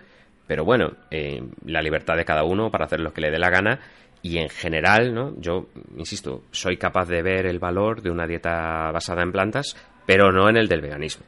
Pero 0.48 0.64
bueno, 0.64 0.92
eh, 1.10 1.42
la 1.66 1.82
libertad 1.82 2.16
de 2.16 2.26
cada 2.26 2.44
uno 2.44 2.70
para 2.70 2.86
hacer 2.86 3.00
lo 3.00 3.14
que 3.14 3.22
le 3.22 3.32
dé 3.32 3.40
la 3.40 3.50
gana 3.50 3.80
y 4.22 4.38
en 4.38 4.50
general, 4.50 5.14
¿no? 5.14 5.34
Yo, 5.40 5.68
insisto, 5.98 6.44
soy 6.52 6.78
capaz 6.78 7.08
de 7.08 7.22
ver 7.22 7.46
el 7.46 7.60
valor 7.60 8.02
de 8.02 8.12
una 8.12 8.28
dieta 8.28 8.92
basada 8.92 9.24
en 9.24 9.32
plantas, 9.32 9.76
pero 10.06 10.32
no 10.32 10.50
en 10.50 10.58
el 10.58 10.68
del 10.68 10.82
veganismo. 10.82 11.26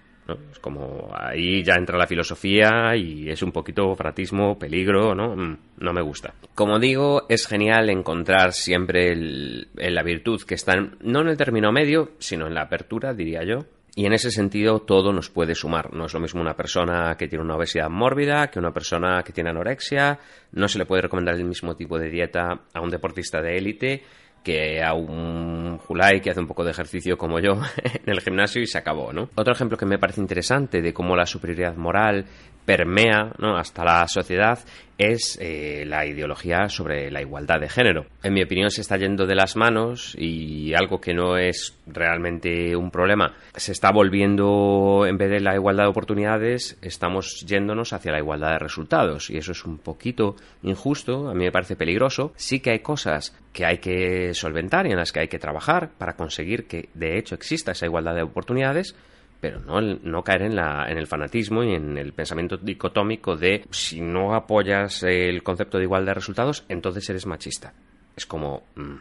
Es 0.52 0.60
como 0.60 1.10
ahí 1.14 1.64
ya 1.64 1.76
entra 1.76 1.98
la 1.98 2.08
filosofía 2.08 2.96
y 2.98 3.30
es 3.30 3.42
un 3.42 3.52
poquito 3.52 3.96
fratismo, 3.96 4.60
peligro, 4.60 5.16
¿no? 5.16 5.36
Mm, 5.36 5.58
no 5.78 5.94
me 5.94 6.02
gusta. 6.02 6.34
Como 6.54 6.80
digo, 6.80 7.26
es 7.30 7.48
genial 7.48 7.90
encontrar 7.90 8.52
siempre 8.52 9.16
la 9.16 10.04
virtud 10.04 10.42
que 10.42 10.56
está 10.56 10.76
no 10.76 11.22
en 11.22 11.30
el 11.30 11.38
término 11.38 11.72
medio, 11.72 12.12
sino 12.20 12.48
en 12.48 12.56
la 12.56 12.64
apertura, 12.64 13.14
diría 13.14 13.44
yo. 13.44 13.60
Y 13.98 14.06
en 14.06 14.14
ese 14.14 14.30
sentido 14.30 14.82
todo 14.82 15.12
nos 15.12 15.32
puede 15.32 15.56
sumar. 15.56 15.92
No 15.92 16.06
es 16.06 16.14
lo 16.14 16.20
mismo 16.20 16.40
una 16.40 16.56
persona 16.56 17.16
que 17.18 17.28
tiene 17.28 17.44
una 17.44 17.56
obesidad 17.56 17.90
mórbida 17.90 18.46
que 18.46 18.60
una 18.60 18.72
persona 18.72 19.24
que 19.24 19.34
tiene 19.34 19.50
anorexia. 19.50 20.20
No 20.52 20.68
se 20.68 20.78
le 20.78 20.86
puede 20.86 21.02
recomendar 21.02 21.34
el 21.34 21.46
mismo 21.46 21.76
tipo 21.76 21.98
de 21.98 22.12
dieta 22.12 22.62
a 22.76 22.80
un 22.80 22.92
deportista 22.92 23.42
de 23.42 23.58
élite 23.58 24.04
que 24.44 24.84
a 24.84 24.94
un 24.94 25.80
Julai 25.80 26.22
que 26.22 26.30
hace 26.30 26.40
un 26.40 26.46
poco 26.46 26.64
de 26.64 26.70
ejercicio 26.70 27.18
como 27.18 27.40
yo 27.40 27.54
en 27.84 28.08
el 28.14 28.22
gimnasio 28.22 28.62
y 28.62 28.68
se 28.68 28.78
acabó, 28.78 29.12
¿no? 29.12 29.32
Otro 29.34 29.54
ejemplo 29.54 29.80
que 29.80 29.88
me 29.88 29.98
parece 29.98 30.22
interesante 30.22 30.80
de 30.80 30.94
cómo 30.94 31.16
la 31.16 31.26
superioridad 31.26 31.76
moral 31.76 32.26
permea 32.66 33.34
¿no? 33.40 33.58
hasta 33.58 33.84
la 33.84 34.08
sociedad 34.08 34.60
es 34.98 35.38
eh, 35.42 35.84
la 35.86 36.06
ideología 36.06 36.70
sobre 36.70 37.12
la 37.12 37.22
igualdad 37.22 37.60
de 37.60 37.70
género. 37.70 38.06
En 38.24 38.34
mi 38.34 38.44
opinión 38.44 38.72
se 38.72 38.82
está 38.82 38.98
yendo 38.98 39.26
de 39.26 39.36
las 39.36 39.56
manos 39.56 40.16
y 40.18 40.74
algo 40.74 41.00
que 41.00 41.14
no 41.14 41.38
es 41.38 41.78
realmente 41.86 42.76
un 42.76 42.92
problema 42.92 43.36
se 43.56 43.72
está 43.72 43.92
volviendo, 43.92 45.06
en 45.08 45.18
vez 45.18 45.30
de 45.30 45.40
la 45.40 45.56
igualdad 45.56 45.86
de 45.86 45.90
oportunidades, 45.90 46.78
estamos 46.82 47.44
yéndonos 47.46 47.92
hacia 47.94 48.12
la 48.12 48.20
igualdad 48.20 48.52
de 48.52 48.60
resultados 48.60 49.30
y 49.30 49.38
eso 49.38 49.52
es 49.52 49.66
un 49.66 49.80
poquito 49.80 50.36
injusto, 50.62 51.30
a 51.30 51.34
mí 51.34 51.46
me 51.46 51.52
parece 51.52 51.76
peligroso. 51.76 52.34
Sí 52.36 52.60
que 52.60 52.72
hay 52.72 52.80
cosas 52.80 53.36
que 53.54 53.66
hay 53.66 53.80
que 53.80 54.34
solventar 54.34 54.86
y 54.86 54.92
en 54.92 54.98
las 54.98 55.12
que 55.12 55.22
hay 55.22 55.28
que 55.28 55.40
trabajar 55.40 55.90
para 55.98 56.16
conseguir 56.16 56.68
que 56.68 56.90
de 56.94 57.18
hecho 57.18 57.36
exista 57.36 57.72
esa 57.72 57.88
igualdad 57.88 58.16
de 58.16 58.24
oportunidades, 58.24 58.96
pero 59.40 59.60
no, 59.60 59.82
no 59.82 60.24
caer 60.24 60.44
en, 60.44 60.56
la, 60.56 60.88
en 60.90 60.98
el 60.98 61.08
fanatismo 61.08 61.64
y 61.64 61.74
en 61.74 61.98
el 61.98 62.14
pensamiento 62.14 62.58
dicotómico 62.58 63.36
de 63.36 63.66
si 63.72 64.02
no 64.02 64.34
apoyas 64.34 65.04
el 65.04 65.44
concepto 65.44 65.78
de 65.78 65.84
igualdad 65.84 66.12
de 66.12 66.16
resultados, 66.16 66.66
entonces 66.70 67.10
eres 67.10 67.26
machista. 67.26 67.74
Es 68.16 68.26
como... 68.26 68.64
Mm, 68.76 68.96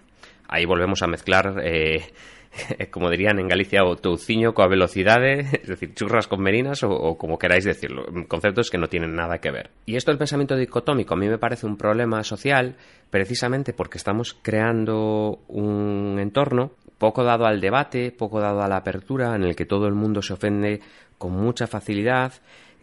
ahí 0.48 0.64
volvemos 0.64 1.02
a 1.02 1.06
mezclar... 1.06 1.60
Eh, 1.62 2.12
como 2.90 3.10
dirían 3.10 3.38
en 3.38 3.48
Galicia, 3.48 3.84
o 3.84 3.96
touciño 3.96 4.54
con 4.54 4.68
velocidades, 4.68 5.52
es 5.62 5.68
decir, 5.68 5.94
churras 5.94 6.26
con 6.26 6.40
merinas, 6.40 6.82
o, 6.82 7.16
como 7.16 7.38
queráis 7.38 7.64
decirlo, 7.64 8.06
conceptos 8.28 8.70
que 8.70 8.78
no 8.78 8.88
tienen 8.88 9.14
nada 9.14 9.38
que 9.38 9.50
ver. 9.50 9.70
Y 9.86 9.96
esto 9.96 10.10
del 10.10 10.18
pensamiento 10.18 10.56
dicotómico 10.56 11.14
a 11.14 11.16
mí 11.16 11.28
me 11.28 11.38
parece 11.38 11.66
un 11.66 11.76
problema 11.76 12.22
social, 12.22 12.76
precisamente 13.10 13.72
porque 13.72 13.98
estamos 13.98 14.36
creando 14.42 15.40
un 15.48 16.18
entorno 16.20 16.72
poco 16.98 17.24
dado 17.24 17.46
al 17.46 17.60
debate, 17.60 18.10
poco 18.10 18.40
dado 18.40 18.62
a 18.62 18.68
la 18.68 18.76
apertura, 18.76 19.34
en 19.34 19.44
el 19.44 19.54
que 19.54 19.66
todo 19.66 19.86
el 19.86 19.94
mundo 19.94 20.22
se 20.22 20.32
ofende 20.32 20.80
con 21.18 21.32
mucha 21.32 21.66
facilidad 21.66 22.32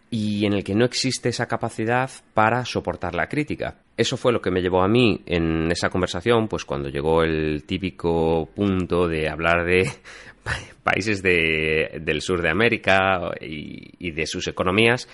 y 0.10 0.46
en 0.46 0.54
el 0.54 0.64
que 0.64 0.76
no 0.76 0.86
existe 0.86 1.30
esa 1.30 1.48
capacidad 1.48 2.10
para 2.34 2.66
soportar 2.66 3.16
la 3.16 3.28
crítica. 3.28 3.83
Eso 3.96 4.18
fue 4.18 4.34
lo 4.34 4.42
que 4.42 4.52
me 4.52 4.62
llevó 4.62 4.82
a 4.82 4.88
mí 4.88 5.22
en 5.26 5.72
esa 5.72 5.90
conversación, 5.90 6.48
pues 6.48 6.66
cuando 6.66 6.90
llegó 6.90 7.24
el 7.24 7.64
típico 7.66 8.50
punto 8.56 9.08
de 9.08 9.30
hablar 9.30 9.66
de 9.66 9.90
países 10.84 11.22
del 11.22 12.22
sur 12.22 12.42
de 12.42 12.50
América 12.50 13.32
y 13.40 14.12
de 14.12 14.26
sus 14.26 14.48
economías, 14.48 15.08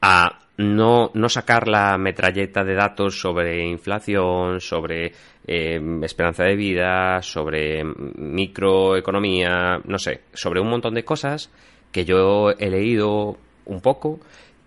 a 0.00 0.38
no, 0.56 1.10
no 1.14 1.28
sacar 1.28 1.66
la 1.66 1.96
metralleta 1.98 2.62
de 2.62 2.74
datos 2.74 3.18
sobre 3.18 3.66
inflación, 3.66 4.60
sobre 4.60 5.12
eh, 5.46 5.80
esperanza 6.02 6.44
de 6.44 6.56
vida, 6.56 7.22
sobre 7.22 7.82
microeconomía, 7.84 9.80
no 9.84 9.98
sé, 9.98 10.20
sobre 10.32 10.60
un 10.60 10.68
montón 10.68 10.94
de 10.94 11.04
cosas 11.04 11.50
que 11.90 12.04
yo 12.04 12.50
he 12.50 12.70
leído 12.70 13.38
un 13.64 13.80
poco 13.80 14.20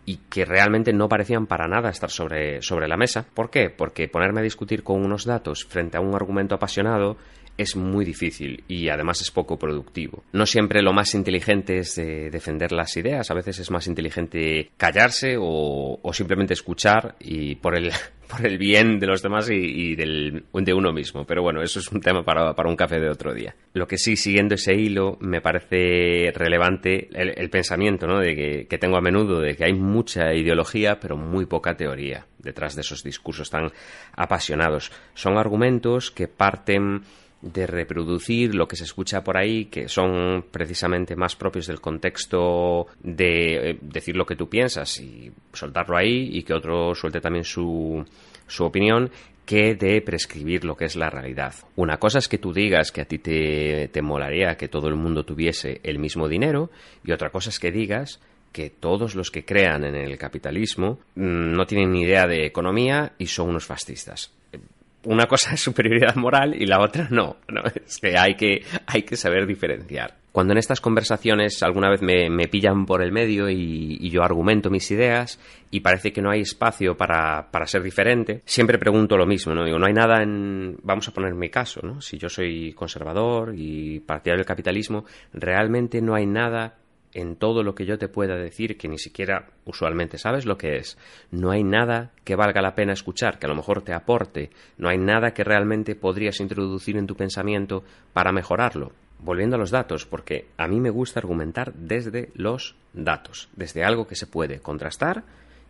y 0.08 0.22
que 0.30 0.46
realmente 0.46 0.94
no 0.94 1.10
parecían 1.10 1.48
para 1.48 1.68
nada 1.68 1.90
estar 1.90 2.10
sobre, 2.10 2.62
sobre 2.62 2.88
la 2.88 2.96
mesa. 2.96 3.26
¿Por 3.34 3.50
qué? 3.50 3.70
Porque 3.70 4.08
ponerme 4.08 4.40
a 4.40 4.44
discutir 4.44 4.82
con 4.82 5.04
unos 5.04 5.26
datos 5.26 5.66
frente 5.66 5.98
a 5.98 6.00
un 6.00 6.16
argumento 6.16 6.56
apasionado 6.56 7.18
es 7.58 7.76
muy 7.76 8.06
difícil 8.06 8.64
y 8.68 8.90
además 8.90 9.22
es 9.22 9.32
poco 9.32 9.58
productivo. 9.58 10.24
No 10.32 10.46
siempre 10.46 10.82
lo 10.82 10.94
más 10.94 11.16
inteligente 11.16 11.80
es 11.80 11.96
defender 11.96 12.72
las 12.72 12.96
ideas, 12.98 13.30
a 13.32 13.34
veces 13.34 13.60
es 13.60 13.72
más 13.72 13.88
inteligente 13.88 14.70
callarse 14.78 15.36
o, 15.40 16.00
simplemente 16.14 16.54
escuchar 16.54 17.16
y 17.20 17.56
por 17.56 17.78
el, 17.78 17.92
por 18.28 18.46
el 18.46 18.58
bien 18.58 19.00
de 19.00 19.08
los 19.08 19.22
demás 19.22 19.50
y, 19.50 19.96
del, 19.96 20.46
de 20.54 20.74
uno 20.74 20.94
mismo. 20.94 21.26
Pero 21.26 21.42
bueno, 21.42 21.62
eso 21.62 21.80
es 21.80 21.92
un 21.92 22.02
tema 22.02 22.24
para, 22.24 22.54
un 22.68 22.76
café 22.76 23.00
de 23.00 23.10
otro 23.10 23.34
día. 23.34 23.56
Lo 23.74 23.88
que 23.88 23.98
sí, 23.98 24.16
siguiendo 24.16 24.56
ese 24.56 24.74
hilo, 24.74 25.18
me 25.20 25.42
parece 25.42 26.32
relevante 26.34 27.10
el, 27.14 27.50
pensamiento 27.50 28.08
¿no? 28.08 28.20
de 28.20 28.66
que 28.68 28.78
tengo 28.78 28.98
a 28.98 29.02
menudo 29.02 29.40
de 29.40 29.56
que 29.56 29.66
hay 29.66 29.74
mucha 29.74 30.34
ideología 30.34 31.00
pero 31.00 31.18
muy 31.18 31.46
poca 31.46 31.76
teoría 31.76 32.26
detrás 32.40 32.76
de 32.76 32.82
esos 32.82 33.04
discursos 33.04 33.50
tan 33.50 33.72
apasionados. 34.16 34.92
Son 35.14 35.38
argumentos 35.38 36.12
que 36.12 36.28
parten 36.28 37.02
de 37.42 37.68
reproducir 37.68 38.56
lo 38.56 38.68
que 38.68 38.76
se 38.76 38.84
escucha 38.84 39.24
por 39.24 39.38
ahí, 39.38 39.66
que 39.66 39.88
son 39.88 40.46
precisamente 40.52 41.16
más 41.16 41.36
propios 41.36 41.68
del 41.68 41.80
contexto 41.80 42.88
de 43.02 43.72
eh, 43.72 43.78
decir 43.82 44.16
lo 44.16 44.26
que 44.26 44.36
tú 44.36 44.50
piensas 44.50 45.00
y 45.00 45.32
soltarlo 45.54 45.98
ahí 45.98 46.30
y 46.34 46.44
que 46.44 46.54
otro 46.54 46.96
suelte 46.96 47.22
también 47.22 47.44
su, 47.44 48.04
su 48.48 48.64
opinión 48.64 49.12
que 49.46 49.76
de 49.76 50.02
prescribir 50.02 50.66
lo 50.66 50.76
que 50.76 50.86
es 50.86 50.96
la 50.96 51.10
realidad. 51.10 51.54
Una 51.76 51.98
cosa 51.98 52.20
es 52.20 52.28
que 52.28 52.38
tú 52.38 52.52
digas 52.52 52.92
que 52.92 53.02
a 53.02 53.06
ti 53.06 53.20
te, 53.20 53.88
te 53.90 54.02
molaría 54.02 54.58
que 54.58 54.68
todo 54.68 54.88
el 54.88 54.96
mundo 54.96 55.24
tuviese 55.24 55.80
el 55.84 56.00
mismo 56.00 56.28
dinero 56.28 56.70
y 57.06 57.12
otra 57.12 57.30
cosa 57.30 57.50
es 57.50 57.60
que 57.60 57.72
digas 57.72 58.20
que 58.52 58.72
todos 58.72 59.16
los 59.16 59.30
que 59.30 59.46
crean 59.46 59.86
en 59.86 59.96
el 59.96 60.18
capitalismo 60.18 61.00
mm, 61.16 61.54
no 61.54 61.66
tienen 61.66 61.92
ni 61.92 62.02
idea 62.02 62.28
de 62.28 62.46
economía 62.46 63.14
y 63.20 63.28
son 63.28 63.50
unos 63.50 63.66
fascistas 63.66 64.34
una 65.08 65.26
cosa 65.26 65.54
es 65.54 65.62
superioridad 65.62 66.16
moral 66.16 66.54
y 66.54 66.66
la 66.66 66.82
otra 66.82 67.08
no. 67.10 67.38
Es 67.86 68.00
que 68.00 68.18
hay, 68.18 68.36
que 68.36 68.64
hay 68.86 69.04
que 69.04 69.16
saber 69.16 69.48
diferenciar. 69.48 70.16
Cuando 70.32 70.54
en 70.54 70.60
estas 70.60 70.82
conversaciones 70.82 71.64
alguna 71.64 71.90
vez 71.90 72.02
me, 72.02 72.48
pillan 72.48 72.86
por 72.86 73.02
el 73.02 73.12
medio 73.12 73.50
y, 73.50 74.10
yo 74.10 74.22
argumento 74.22 74.70
mis 74.70 74.92
ideas 74.92 75.40
y 75.72 75.80
parece 75.80 76.12
que 76.12 76.22
no 76.22 76.30
hay 76.30 76.42
espacio 76.42 76.96
para, 76.96 77.50
para, 77.50 77.66
ser 77.66 77.82
diferente, 77.82 78.42
siempre 78.46 78.78
pregunto 78.78 79.18
lo 79.18 79.26
mismo, 79.26 79.56
¿no? 79.56 79.66
Digo, 79.66 79.80
no 79.80 79.88
hay 79.88 79.94
nada 79.94 80.22
en... 80.22 80.78
Vamos 80.84 81.08
a 81.08 81.14
poner 81.14 81.34
mi 81.34 81.50
caso, 81.50 81.82
¿no? 81.82 82.02
Si 82.02 82.18
yo 82.18 82.30
soy 82.30 82.74
conservador 82.74 83.54
y 83.58 84.00
partidario 84.02 84.42
del 84.42 84.48
capitalismo, 84.48 85.06
realmente 85.34 86.02
no 86.02 86.14
hay 86.14 86.28
nada 86.28 86.76
en 87.14 87.36
todo 87.36 87.64
lo 87.64 87.76
que 87.76 87.86
yo 87.86 87.98
te 87.98 88.08
pueda 88.08 88.36
decir 88.36 88.78
que 88.78 88.88
ni 88.88 88.98
siquiera 88.98 89.48
usualmente 89.66 90.18
sabes 90.18 90.46
lo 90.46 90.58
que 90.58 90.78
es. 90.78 90.98
No 91.32 91.52
hay 91.52 91.64
nada 91.64 92.12
que 92.24 92.36
valga 92.36 92.62
la 92.62 92.76
pena 92.76 92.94
escuchar, 92.94 93.40
que 93.40 93.46
a 93.46 93.50
lo 93.50 93.56
mejor 93.56 93.82
te 93.82 93.94
aporte, 93.94 94.50
no 94.78 94.90
hay 94.90 94.98
nada 94.98 95.34
que 95.34 95.44
realmente 95.44 95.96
podrías 95.96 96.40
introducir 96.40 96.98
en 96.98 97.08
tu 97.08 97.16
pensamiento 97.16 97.84
para 98.14 98.32
mejorarlo. 98.32 98.92
Volviendo 99.20 99.56
a 99.56 99.60
los 99.60 99.72
datos, 99.72 100.06
porque 100.06 100.46
a 100.58 100.68
mí 100.68 100.80
me 100.80 100.92
gusta 100.92 101.20
argumentar 101.20 101.74
desde 101.74 102.30
los 102.36 102.76
datos, 102.94 103.50
desde 103.56 103.84
algo 103.84 104.06
que 104.06 104.16
se 104.16 104.28
puede 104.28 104.60
contrastar 104.60 105.24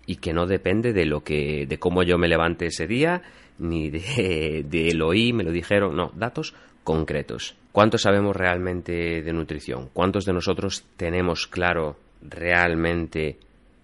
y 0.06 0.18
que 0.18 0.34
no 0.34 0.48
depende 0.48 0.92
de 0.92 1.06
lo 1.06 1.24
que 1.24 1.66
de 1.66 1.80
cómo 1.80 2.04
yo 2.04 2.18
me 2.18 2.28
levante 2.28 2.66
ese 2.66 2.88
día 2.88 3.22
ni 3.58 3.90
de, 3.90 4.66
de 4.70 4.94
lo 4.94 5.08
oí, 5.08 5.32
me 5.34 5.44
lo 5.44 5.52
dijeron, 5.52 5.96
no, 5.96 6.12
datos 6.16 6.56
concretos. 6.88 7.54
¿Cuánto 7.74 7.98
sabemos 7.98 8.34
realmente 8.34 9.22
de 9.22 9.34
nutrición? 9.34 9.90
¿Cuántos 9.92 10.24
de 10.24 10.32
nosotros 10.32 10.86
tenemos 10.96 11.46
claro 11.46 11.98
realmente 12.22 13.36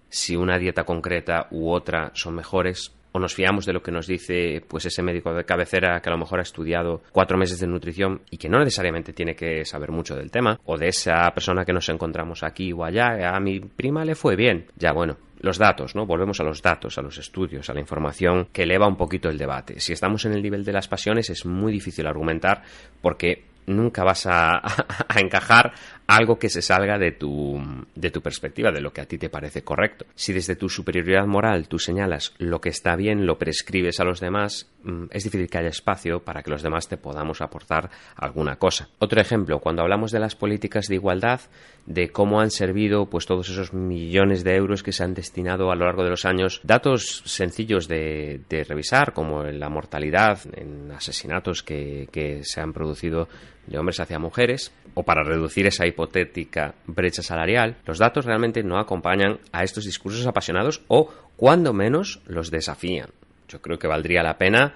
si 0.08 0.36
una 0.36 0.58
dieta 0.58 0.84
concreta 0.84 1.48
u 1.50 1.68
otra 1.68 2.12
son 2.14 2.34
mejores? 2.34 2.94
¿O 3.12 3.18
nos 3.18 3.34
fiamos 3.34 3.66
de 3.66 3.74
lo 3.74 3.82
que 3.82 3.92
nos 3.92 4.06
dice 4.06 4.64
pues 4.66 4.86
ese 4.86 5.02
médico 5.02 5.34
de 5.34 5.44
cabecera 5.44 6.00
que 6.00 6.08
a 6.08 6.12
lo 6.12 6.18
mejor 6.18 6.38
ha 6.38 6.44
estudiado 6.44 7.02
cuatro 7.12 7.36
meses 7.36 7.60
de 7.60 7.66
nutrición 7.66 8.22
y 8.30 8.38
que 8.38 8.48
no 8.48 8.58
necesariamente 8.58 9.12
tiene 9.12 9.36
que 9.36 9.66
saber 9.66 9.90
mucho 9.90 10.16
del 10.16 10.30
tema? 10.30 10.58
¿O 10.64 10.78
de 10.78 10.88
esa 10.88 11.30
persona 11.34 11.66
que 11.66 11.74
nos 11.74 11.90
encontramos 11.90 12.42
aquí 12.42 12.72
o 12.72 12.84
allá? 12.84 13.36
A 13.36 13.38
mi 13.38 13.60
prima 13.60 14.06
le 14.06 14.14
fue 14.14 14.34
bien. 14.34 14.64
Ya 14.78 14.92
bueno, 14.92 15.18
los 15.44 15.58
datos, 15.58 15.94
¿no? 15.94 16.06
Volvemos 16.06 16.40
a 16.40 16.44
los 16.44 16.62
datos, 16.62 16.98
a 16.98 17.02
los 17.02 17.18
estudios, 17.18 17.70
a 17.70 17.74
la 17.74 17.80
información 17.80 18.48
que 18.52 18.64
eleva 18.64 18.88
un 18.88 18.96
poquito 18.96 19.28
el 19.28 19.38
debate. 19.38 19.78
Si 19.80 19.92
estamos 19.92 20.24
en 20.24 20.32
el 20.32 20.42
nivel 20.42 20.64
de 20.64 20.72
las 20.72 20.88
pasiones 20.88 21.30
es 21.30 21.46
muy 21.46 21.72
difícil 21.72 22.06
argumentar 22.06 22.62
porque 23.00 23.44
nunca 23.66 24.04
vas 24.04 24.26
a, 24.26 24.62
encajar 25.16 25.72
algo 26.06 26.38
que 26.38 26.50
se 26.50 26.62
salga 26.62 26.98
de 26.98 27.12
tu, 27.12 27.60
de 27.94 28.10
tu 28.10 28.20
perspectiva, 28.20 28.70
de 28.70 28.80
lo 28.80 28.92
que 28.92 29.00
a 29.00 29.06
ti 29.06 29.18
te 29.18 29.30
parece 29.30 29.62
correcto. 29.62 30.06
Si 30.14 30.32
desde 30.32 30.56
tu 30.56 30.68
superioridad 30.68 31.26
moral 31.26 31.68
tú 31.68 31.78
señalas 31.78 32.34
lo 32.38 32.60
que 32.60 32.68
está 32.68 32.94
bien, 32.96 33.26
lo 33.26 33.38
prescribes 33.38 34.00
a 34.00 34.04
los 34.04 34.20
demás, 34.20 34.70
mm, 34.82 35.04
es 35.10 35.24
difícil 35.24 35.48
que 35.48 35.58
haya 35.58 35.68
espacio 35.68 36.20
para 36.20 36.42
que 36.42 36.50
los 36.50 36.62
demás 36.62 36.88
te 36.88 36.96
podamos 36.96 37.40
aportar 37.40 37.90
alguna 38.16 38.56
cosa. 38.56 38.88
Otro 38.98 39.20
ejemplo, 39.20 39.60
cuando 39.60 39.82
hablamos 39.82 40.12
de 40.12 40.20
las 40.20 40.36
políticas 40.36 40.88
de 40.88 40.96
igualdad, 40.96 41.40
de 41.86 42.10
cómo 42.10 42.40
han 42.40 42.50
servido 42.50 43.06
pues 43.06 43.26
todos 43.26 43.48
esos 43.48 43.72
millones 43.72 44.44
de 44.44 44.56
euros 44.56 44.82
que 44.82 44.92
se 44.92 45.04
han 45.04 45.14
destinado 45.14 45.70
a 45.70 45.76
lo 45.76 45.84
largo 45.84 46.04
de 46.04 46.10
los 46.10 46.24
años, 46.24 46.60
datos 46.62 47.22
sencillos 47.26 47.88
de, 47.88 48.40
revisar, 48.68 49.12
como 49.12 49.42
la 49.44 49.68
mortalidad 49.68 50.38
en 50.54 50.90
asesinatos 50.92 51.62
que, 51.62 52.08
que 52.10 52.42
se 52.44 52.60
han 52.60 52.72
producido 52.72 53.28
de 53.66 53.78
hombres 53.78 54.00
hacia 54.00 54.18
mujeres, 54.18 54.72
o 54.94 55.02
para 55.02 55.22
reducir 55.22 55.66
esa 55.66 55.86
hipotética 55.94 56.74
brecha 56.86 57.22
salarial, 57.22 57.76
los 57.86 57.98
datos 57.98 58.24
realmente 58.24 58.62
no 58.62 58.78
acompañan 58.78 59.38
a 59.52 59.62
estos 59.62 59.84
discursos 59.84 60.26
apasionados 60.26 60.82
o, 60.88 61.08
cuando 61.36 61.72
menos, 61.72 62.20
los 62.26 62.50
desafían. 62.50 63.10
Yo 63.48 63.60
creo 63.60 63.78
que 63.78 63.86
valdría 63.86 64.22
la 64.22 64.36
pena 64.36 64.74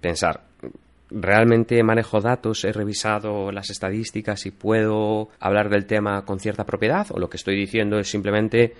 pensar, 0.00 0.42
¿realmente 1.10 1.82
manejo 1.82 2.20
datos? 2.20 2.64
¿He 2.64 2.72
revisado 2.72 3.52
las 3.52 3.70
estadísticas 3.70 4.44
y 4.46 4.50
puedo 4.50 5.28
hablar 5.40 5.68
del 5.68 5.86
tema 5.86 6.24
con 6.24 6.40
cierta 6.40 6.64
propiedad? 6.64 7.06
¿O 7.10 7.18
lo 7.18 7.30
que 7.30 7.36
estoy 7.36 7.56
diciendo 7.56 7.98
es 7.98 8.10
simplemente 8.10 8.74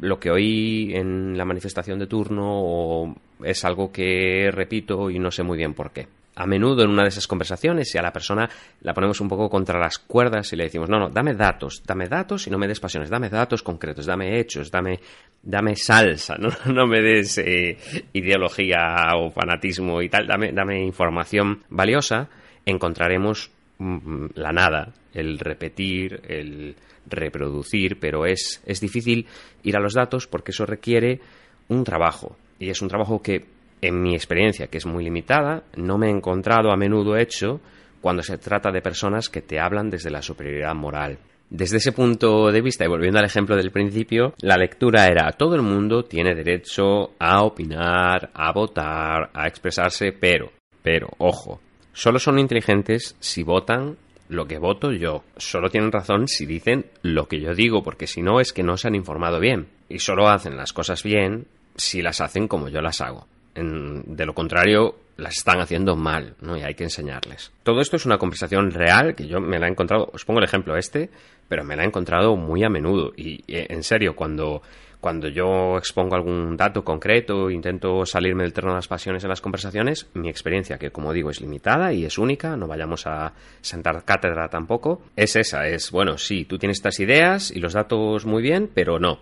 lo 0.00 0.18
que 0.18 0.30
oí 0.30 0.92
en 0.94 1.38
la 1.38 1.44
manifestación 1.44 1.98
de 1.98 2.06
turno 2.06 2.44
o 2.46 3.14
es 3.42 3.64
algo 3.64 3.90
que 3.92 4.50
repito 4.52 5.10
y 5.10 5.18
no 5.18 5.30
sé 5.30 5.42
muy 5.42 5.56
bien 5.56 5.74
por 5.74 5.90
qué? 5.90 6.17
A 6.38 6.46
menudo 6.46 6.84
en 6.84 6.90
una 6.90 7.02
de 7.02 7.08
esas 7.08 7.26
conversaciones 7.26 7.92
y 7.92 7.98
a 7.98 8.02
la 8.02 8.12
persona 8.12 8.48
la 8.82 8.94
ponemos 8.94 9.20
un 9.20 9.28
poco 9.28 9.50
contra 9.50 9.80
las 9.80 9.98
cuerdas 9.98 10.52
y 10.52 10.56
le 10.56 10.64
decimos, 10.64 10.88
no, 10.88 11.00
no, 11.00 11.08
dame 11.08 11.34
datos, 11.34 11.82
dame 11.84 12.06
datos 12.06 12.46
y 12.46 12.50
no 12.50 12.58
me 12.58 12.68
des 12.68 12.78
pasiones, 12.78 13.10
dame 13.10 13.28
datos 13.28 13.64
concretos, 13.64 14.06
dame 14.06 14.38
hechos, 14.38 14.70
dame, 14.70 15.00
dame 15.42 15.74
salsa, 15.74 16.36
no, 16.38 16.50
no 16.72 16.86
me 16.86 17.02
des 17.02 17.38
eh, 17.38 17.76
ideología 18.12 18.78
o 19.16 19.30
fanatismo 19.30 20.00
y 20.00 20.08
tal, 20.08 20.28
dame, 20.28 20.52
dame 20.52 20.80
información 20.84 21.64
valiosa, 21.70 22.28
encontraremos 22.64 23.50
mm, 23.78 24.26
la 24.36 24.52
nada, 24.52 24.92
el 25.14 25.40
repetir, 25.40 26.20
el 26.28 26.76
reproducir, 27.06 27.98
pero 27.98 28.26
es, 28.26 28.62
es 28.64 28.80
difícil 28.80 29.26
ir 29.64 29.76
a 29.76 29.80
los 29.80 29.94
datos 29.94 30.28
porque 30.28 30.52
eso 30.52 30.66
requiere 30.66 31.20
un 31.66 31.82
trabajo. 31.82 32.36
Y 32.60 32.70
es 32.70 32.80
un 32.80 32.88
trabajo 32.88 33.22
que 33.22 33.57
en 33.80 34.02
mi 34.02 34.14
experiencia, 34.14 34.68
que 34.68 34.78
es 34.78 34.86
muy 34.86 35.04
limitada, 35.04 35.64
no 35.76 35.98
me 35.98 36.08
he 36.08 36.10
encontrado 36.10 36.70
a 36.70 36.76
menudo 36.76 37.16
hecho 37.16 37.60
cuando 38.00 38.22
se 38.22 38.38
trata 38.38 38.70
de 38.70 38.82
personas 38.82 39.28
que 39.28 39.42
te 39.42 39.58
hablan 39.60 39.90
desde 39.90 40.10
la 40.10 40.22
superioridad 40.22 40.74
moral. 40.74 41.18
Desde 41.50 41.78
ese 41.78 41.92
punto 41.92 42.52
de 42.52 42.60
vista, 42.60 42.84
y 42.84 42.88
volviendo 42.88 43.18
al 43.18 43.24
ejemplo 43.24 43.56
del 43.56 43.70
principio, 43.70 44.34
la 44.42 44.56
lectura 44.56 45.06
era 45.06 45.32
todo 45.32 45.54
el 45.54 45.62
mundo 45.62 46.04
tiene 46.04 46.34
derecho 46.34 47.12
a 47.18 47.42
opinar, 47.42 48.30
a 48.34 48.52
votar, 48.52 49.30
a 49.32 49.46
expresarse, 49.46 50.12
pero, 50.12 50.52
pero, 50.82 51.08
ojo, 51.16 51.60
solo 51.92 52.18
son 52.18 52.38
inteligentes 52.38 53.16
si 53.18 53.42
votan 53.42 53.96
lo 54.28 54.46
que 54.46 54.58
voto 54.58 54.92
yo. 54.92 55.24
Solo 55.38 55.70
tienen 55.70 55.90
razón 55.90 56.28
si 56.28 56.44
dicen 56.44 56.84
lo 57.00 57.28
que 57.28 57.40
yo 57.40 57.54
digo, 57.54 57.82
porque 57.82 58.06
si 58.06 58.20
no 58.20 58.40
es 58.40 58.52
que 58.52 58.62
no 58.62 58.76
se 58.76 58.88
han 58.88 58.94
informado 58.94 59.40
bien. 59.40 59.68
Y 59.88 60.00
solo 60.00 60.28
hacen 60.28 60.54
las 60.54 60.74
cosas 60.74 61.02
bien 61.02 61.46
si 61.76 62.02
las 62.02 62.20
hacen 62.20 62.46
como 62.46 62.68
yo 62.68 62.82
las 62.82 63.00
hago 63.00 63.26
de 63.62 64.26
lo 64.26 64.34
contrario, 64.34 64.96
las 65.18 65.36
están 65.36 65.60
haciendo 65.60 65.96
mal, 65.96 66.34
¿no? 66.40 66.56
Y 66.56 66.62
hay 66.62 66.74
que 66.74 66.84
enseñarles. 66.84 67.52
Todo 67.62 67.80
esto 67.80 67.96
es 67.96 68.06
una 68.06 68.18
conversación 68.18 68.70
real 68.70 69.14
que 69.14 69.26
yo 69.26 69.40
me 69.40 69.58
la 69.58 69.66
he 69.66 69.70
encontrado, 69.70 70.08
os 70.12 70.24
pongo 70.24 70.38
el 70.38 70.44
ejemplo 70.44 70.76
este, 70.76 71.10
pero 71.48 71.64
me 71.64 71.76
la 71.76 71.82
he 71.82 71.86
encontrado 71.86 72.36
muy 72.36 72.62
a 72.64 72.68
menudo. 72.68 73.12
Y, 73.16 73.44
eh, 73.48 73.66
en 73.68 73.82
serio, 73.82 74.14
cuando, 74.14 74.62
cuando 75.00 75.28
yo 75.28 75.76
expongo 75.76 76.14
algún 76.14 76.56
dato 76.56 76.84
concreto, 76.84 77.50
intento 77.50 78.06
salirme 78.06 78.44
del 78.44 78.52
terreno 78.52 78.74
de 78.74 78.78
las 78.78 78.88
pasiones 78.88 79.24
en 79.24 79.30
las 79.30 79.40
conversaciones, 79.40 80.08
mi 80.14 80.28
experiencia, 80.28 80.78
que 80.78 80.90
como 80.90 81.12
digo 81.12 81.30
es 81.30 81.40
limitada 81.40 81.92
y 81.92 82.04
es 82.04 82.16
única, 82.16 82.56
no 82.56 82.68
vayamos 82.68 83.06
a 83.06 83.32
sentar 83.60 84.04
cátedra 84.04 84.48
tampoco, 84.48 85.02
es 85.16 85.34
esa, 85.34 85.66
es, 85.66 85.90
bueno, 85.90 86.16
sí, 86.16 86.44
tú 86.44 86.58
tienes 86.58 86.78
estas 86.78 87.00
ideas 87.00 87.50
y 87.50 87.58
los 87.58 87.72
datos 87.72 88.24
muy 88.24 88.42
bien, 88.42 88.70
pero 88.72 89.00
no, 89.00 89.18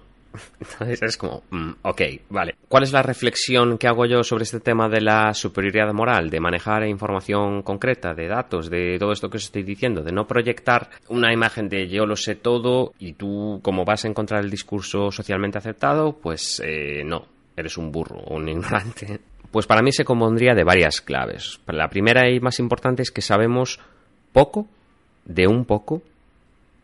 entonces 0.61 1.03
es 1.03 1.17
como, 1.17 1.43
mm, 1.51 1.71
ok, 1.83 2.03
vale. 2.31 2.55
¿Cuál 2.69 2.83
es 2.83 2.93
la 2.93 3.03
reflexión 3.03 3.79
que 3.79 3.89
hago 3.89 4.07
yo 4.07 4.23
sobre 4.23 4.45
este 4.45 4.61
tema 4.61 4.89
de 4.89 5.01
la 5.01 5.35
superioridad 5.35 5.93
moral, 5.93 6.31
de 6.31 6.41
manejar 6.41 6.87
información 6.87 7.63
concreta, 7.63 8.15
de 8.15 8.29
datos, 8.29 8.71
de 8.71 8.99
todo 8.99 9.13
esto 9.13 9.31
que 9.31 9.39
os 9.39 9.45
estoy 9.45 9.63
diciendo, 9.63 10.03
de 10.03 10.13
no 10.13 10.27
proyectar 10.27 10.91
una 11.09 11.33
imagen 11.33 11.69
de 11.69 11.89
yo 11.89 12.07
lo 12.07 12.17
sé 12.17 12.37
todo 12.37 12.93
y 12.99 13.15
tú, 13.15 13.61
como 13.63 13.85
vas 13.85 14.05
a 14.05 14.09
encontrar 14.09 14.45
el 14.45 14.51
discurso 14.51 15.11
socialmente 15.11 15.59
aceptado, 15.59 16.13
pues 16.13 16.63
eh, 16.65 17.03
no, 17.05 17.27
eres 17.57 17.77
un 17.79 17.91
burro 17.91 18.19
o 18.19 18.37
un 18.37 18.49
ignorante? 18.49 19.21
Pues 19.51 19.67
para 19.67 19.83
mí 19.83 19.93
se 19.93 20.05
compondría 20.05 20.55
de 20.55 20.65
varias 20.65 21.01
claves. 21.01 21.61
La 21.67 21.89
primera 21.89 22.29
y 22.29 22.41
más 22.41 22.59
importante 22.59 23.03
es 23.03 23.11
que 23.11 23.23
sabemos 23.23 23.81
poco 24.33 24.67
de 25.25 25.47
un 25.47 25.65
poco 25.65 26.03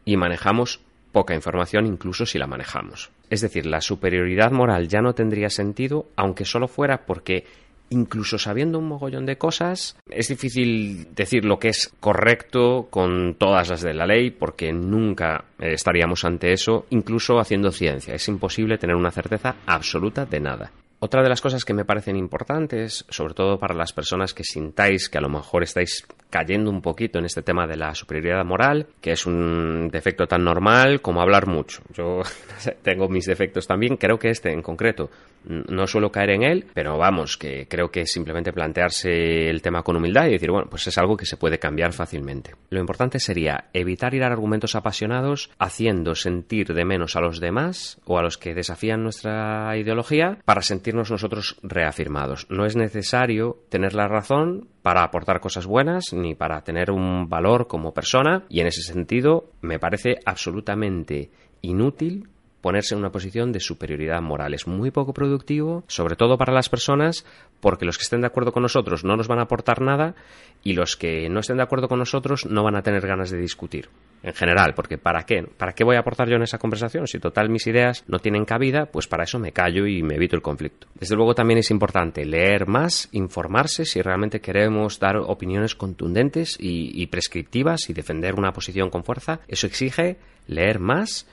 y 0.04 0.16
manejamos 0.16 0.80
poca 1.12 1.34
información 1.34 1.86
incluso 1.86 2.26
si 2.26 2.38
la 2.38 2.46
manejamos. 2.46 3.10
Es 3.32 3.40
decir, 3.40 3.64
la 3.64 3.80
superioridad 3.80 4.52
moral 4.52 4.88
ya 4.88 5.00
no 5.00 5.14
tendría 5.14 5.48
sentido 5.48 6.04
aunque 6.16 6.44
solo 6.44 6.68
fuera 6.68 7.06
porque 7.06 7.46
incluso 7.88 8.36
sabiendo 8.36 8.78
un 8.78 8.88
mogollón 8.88 9.24
de 9.24 9.38
cosas, 9.38 9.96
es 10.10 10.28
difícil 10.28 11.14
decir 11.14 11.46
lo 11.46 11.58
que 11.58 11.68
es 11.68 11.94
correcto 11.98 12.88
con 12.90 13.36
todas 13.38 13.70
las 13.70 13.80
de 13.80 13.94
la 13.94 14.06
ley, 14.06 14.32
porque 14.32 14.70
nunca 14.70 15.46
estaríamos 15.58 16.26
ante 16.26 16.52
eso, 16.52 16.84
incluso 16.90 17.38
haciendo 17.38 17.72
ciencia. 17.72 18.14
Es 18.14 18.28
imposible 18.28 18.76
tener 18.76 18.96
una 18.96 19.10
certeza 19.10 19.56
absoluta 19.64 20.26
de 20.26 20.40
nada. 20.40 20.72
Otra 20.98 21.22
de 21.22 21.30
las 21.30 21.40
cosas 21.40 21.64
que 21.64 21.72
me 21.72 21.86
parecen 21.86 22.16
importantes, 22.16 23.06
sobre 23.08 23.32
todo 23.32 23.58
para 23.58 23.74
las 23.74 23.94
personas 23.94 24.34
que 24.34 24.44
sintáis 24.44 25.08
que 25.08 25.16
a 25.16 25.22
lo 25.22 25.30
mejor 25.30 25.62
estáis 25.62 26.06
cayendo 26.32 26.70
un 26.70 26.80
poquito 26.80 27.18
en 27.18 27.26
este 27.26 27.42
tema 27.42 27.66
de 27.66 27.76
la 27.76 27.94
superioridad 27.94 28.42
moral, 28.42 28.86
que 29.02 29.12
es 29.12 29.26
un 29.26 29.90
defecto 29.92 30.26
tan 30.26 30.42
normal 30.42 31.02
como 31.02 31.20
hablar 31.20 31.46
mucho. 31.46 31.82
Yo 31.92 32.22
tengo 32.82 33.06
mis 33.10 33.26
defectos 33.26 33.66
también, 33.66 33.98
creo 33.98 34.18
que 34.18 34.30
este 34.30 34.50
en 34.50 34.62
concreto 34.62 35.10
no 35.44 35.86
suelo 35.86 36.10
caer 36.10 36.30
en 36.30 36.42
él, 36.42 36.66
pero 36.72 36.96
vamos, 36.96 37.36
que 37.36 37.66
creo 37.68 37.90
que 37.90 38.06
simplemente 38.06 38.52
plantearse 38.52 39.50
el 39.50 39.60
tema 39.60 39.82
con 39.82 39.96
humildad 39.96 40.28
y 40.28 40.32
decir, 40.32 40.50
bueno, 40.50 40.68
pues 40.70 40.86
es 40.86 40.96
algo 40.96 41.16
que 41.16 41.26
se 41.26 41.36
puede 41.36 41.58
cambiar 41.58 41.92
fácilmente. 41.92 42.54
Lo 42.70 42.80
importante 42.80 43.18
sería 43.18 43.66
evitar 43.74 44.14
ir 44.14 44.22
a 44.22 44.28
argumentos 44.28 44.74
apasionados 44.74 45.50
haciendo 45.58 46.14
sentir 46.14 46.72
de 46.72 46.84
menos 46.84 47.14
a 47.16 47.20
los 47.20 47.40
demás 47.40 48.00
o 48.06 48.18
a 48.18 48.22
los 48.22 48.38
que 48.38 48.54
desafían 48.54 49.02
nuestra 49.02 49.76
ideología 49.76 50.38
para 50.46 50.62
sentir 50.62 50.94
nosotros 50.94 51.58
reafirmados. 51.62 52.46
No 52.48 52.64
es 52.64 52.76
necesario 52.76 53.58
tener 53.68 53.94
la 53.94 54.08
razón 54.08 54.68
para 54.82 55.04
aportar 55.04 55.40
cosas 55.40 55.66
buenas 55.66 56.12
ni 56.12 56.34
para 56.34 56.62
tener 56.62 56.90
un 56.90 57.28
valor 57.28 57.66
como 57.66 57.94
persona 57.94 58.44
y 58.48 58.60
en 58.60 58.66
ese 58.66 58.82
sentido 58.82 59.50
me 59.60 59.78
parece 59.78 60.16
absolutamente 60.26 61.30
inútil 61.62 62.28
ponerse 62.60 62.94
en 62.94 63.00
una 63.00 63.10
posición 63.10 63.52
de 63.52 63.60
superioridad 63.60 64.22
moral. 64.22 64.54
Es 64.54 64.66
muy 64.66 64.90
poco 64.90 65.12
productivo, 65.12 65.84
sobre 65.88 66.16
todo 66.16 66.38
para 66.38 66.52
las 66.52 66.68
personas, 66.68 67.26
porque 67.60 67.84
los 67.84 67.98
que 67.98 68.02
estén 68.02 68.20
de 68.20 68.28
acuerdo 68.28 68.52
con 68.52 68.62
nosotros 68.62 69.04
no 69.04 69.16
nos 69.16 69.28
van 69.28 69.40
a 69.40 69.42
aportar 69.42 69.80
nada 69.80 70.14
y 70.62 70.72
los 70.74 70.96
que 70.96 71.28
no 71.28 71.40
estén 71.40 71.56
de 71.56 71.64
acuerdo 71.64 71.88
con 71.88 71.98
nosotros 71.98 72.46
no 72.46 72.62
van 72.62 72.76
a 72.76 72.82
tener 72.82 73.06
ganas 73.06 73.30
de 73.30 73.38
discutir. 73.38 73.88
En 74.22 74.34
general, 74.34 74.72
porque 74.74 74.98
¿para 74.98 75.24
qué? 75.24 75.42
¿Para 75.42 75.72
qué 75.72 75.82
voy 75.82 75.96
a 75.96 76.00
aportar 76.00 76.28
yo 76.28 76.36
en 76.36 76.42
esa 76.42 76.58
conversación? 76.58 77.08
Si 77.08 77.18
total 77.18 77.50
mis 77.50 77.66
ideas 77.66 78.04
no 78.06 78.20
tienen 78.20 78.44
cabida, 78.44 78.86
pues 78.86 79.08
para 79.08 79.24
eso 79.24 79.38
me 79.40 79.52
callo 79.52 79.86
y 79.86 80.02
me 80.02 80.14
evito 80.14 80.36
el 80.36 80.42
conflicto. 80.42 80.86
Desde 80.94 81.16
luego 81.16 81.34
también 81.34 81.58
es 81.58 81.70
importante 81.72 82.24
leer 82.24 82.68
más, 82.68 83.08
informarse 83.12 83.84
si 83.84 84.00
realmente 84.00 84.40
queremos 84.40 85.00
dar 85.00 85.16
opiniones 85.16 85.74
contundentes 85.74 86.56
y, 86.60 87.04
prescriptivas 87.08 87.90
y 87.90 87.94
defender 87.94 88.34
una 88.34 88.52
posición 88.52 88.90
con 88.90 89.02
fuerza. 89.02 89.40
Eso 89.48 89.66
exige 89.66 90.16
leer 90.46 90.78
más 90.78 91.26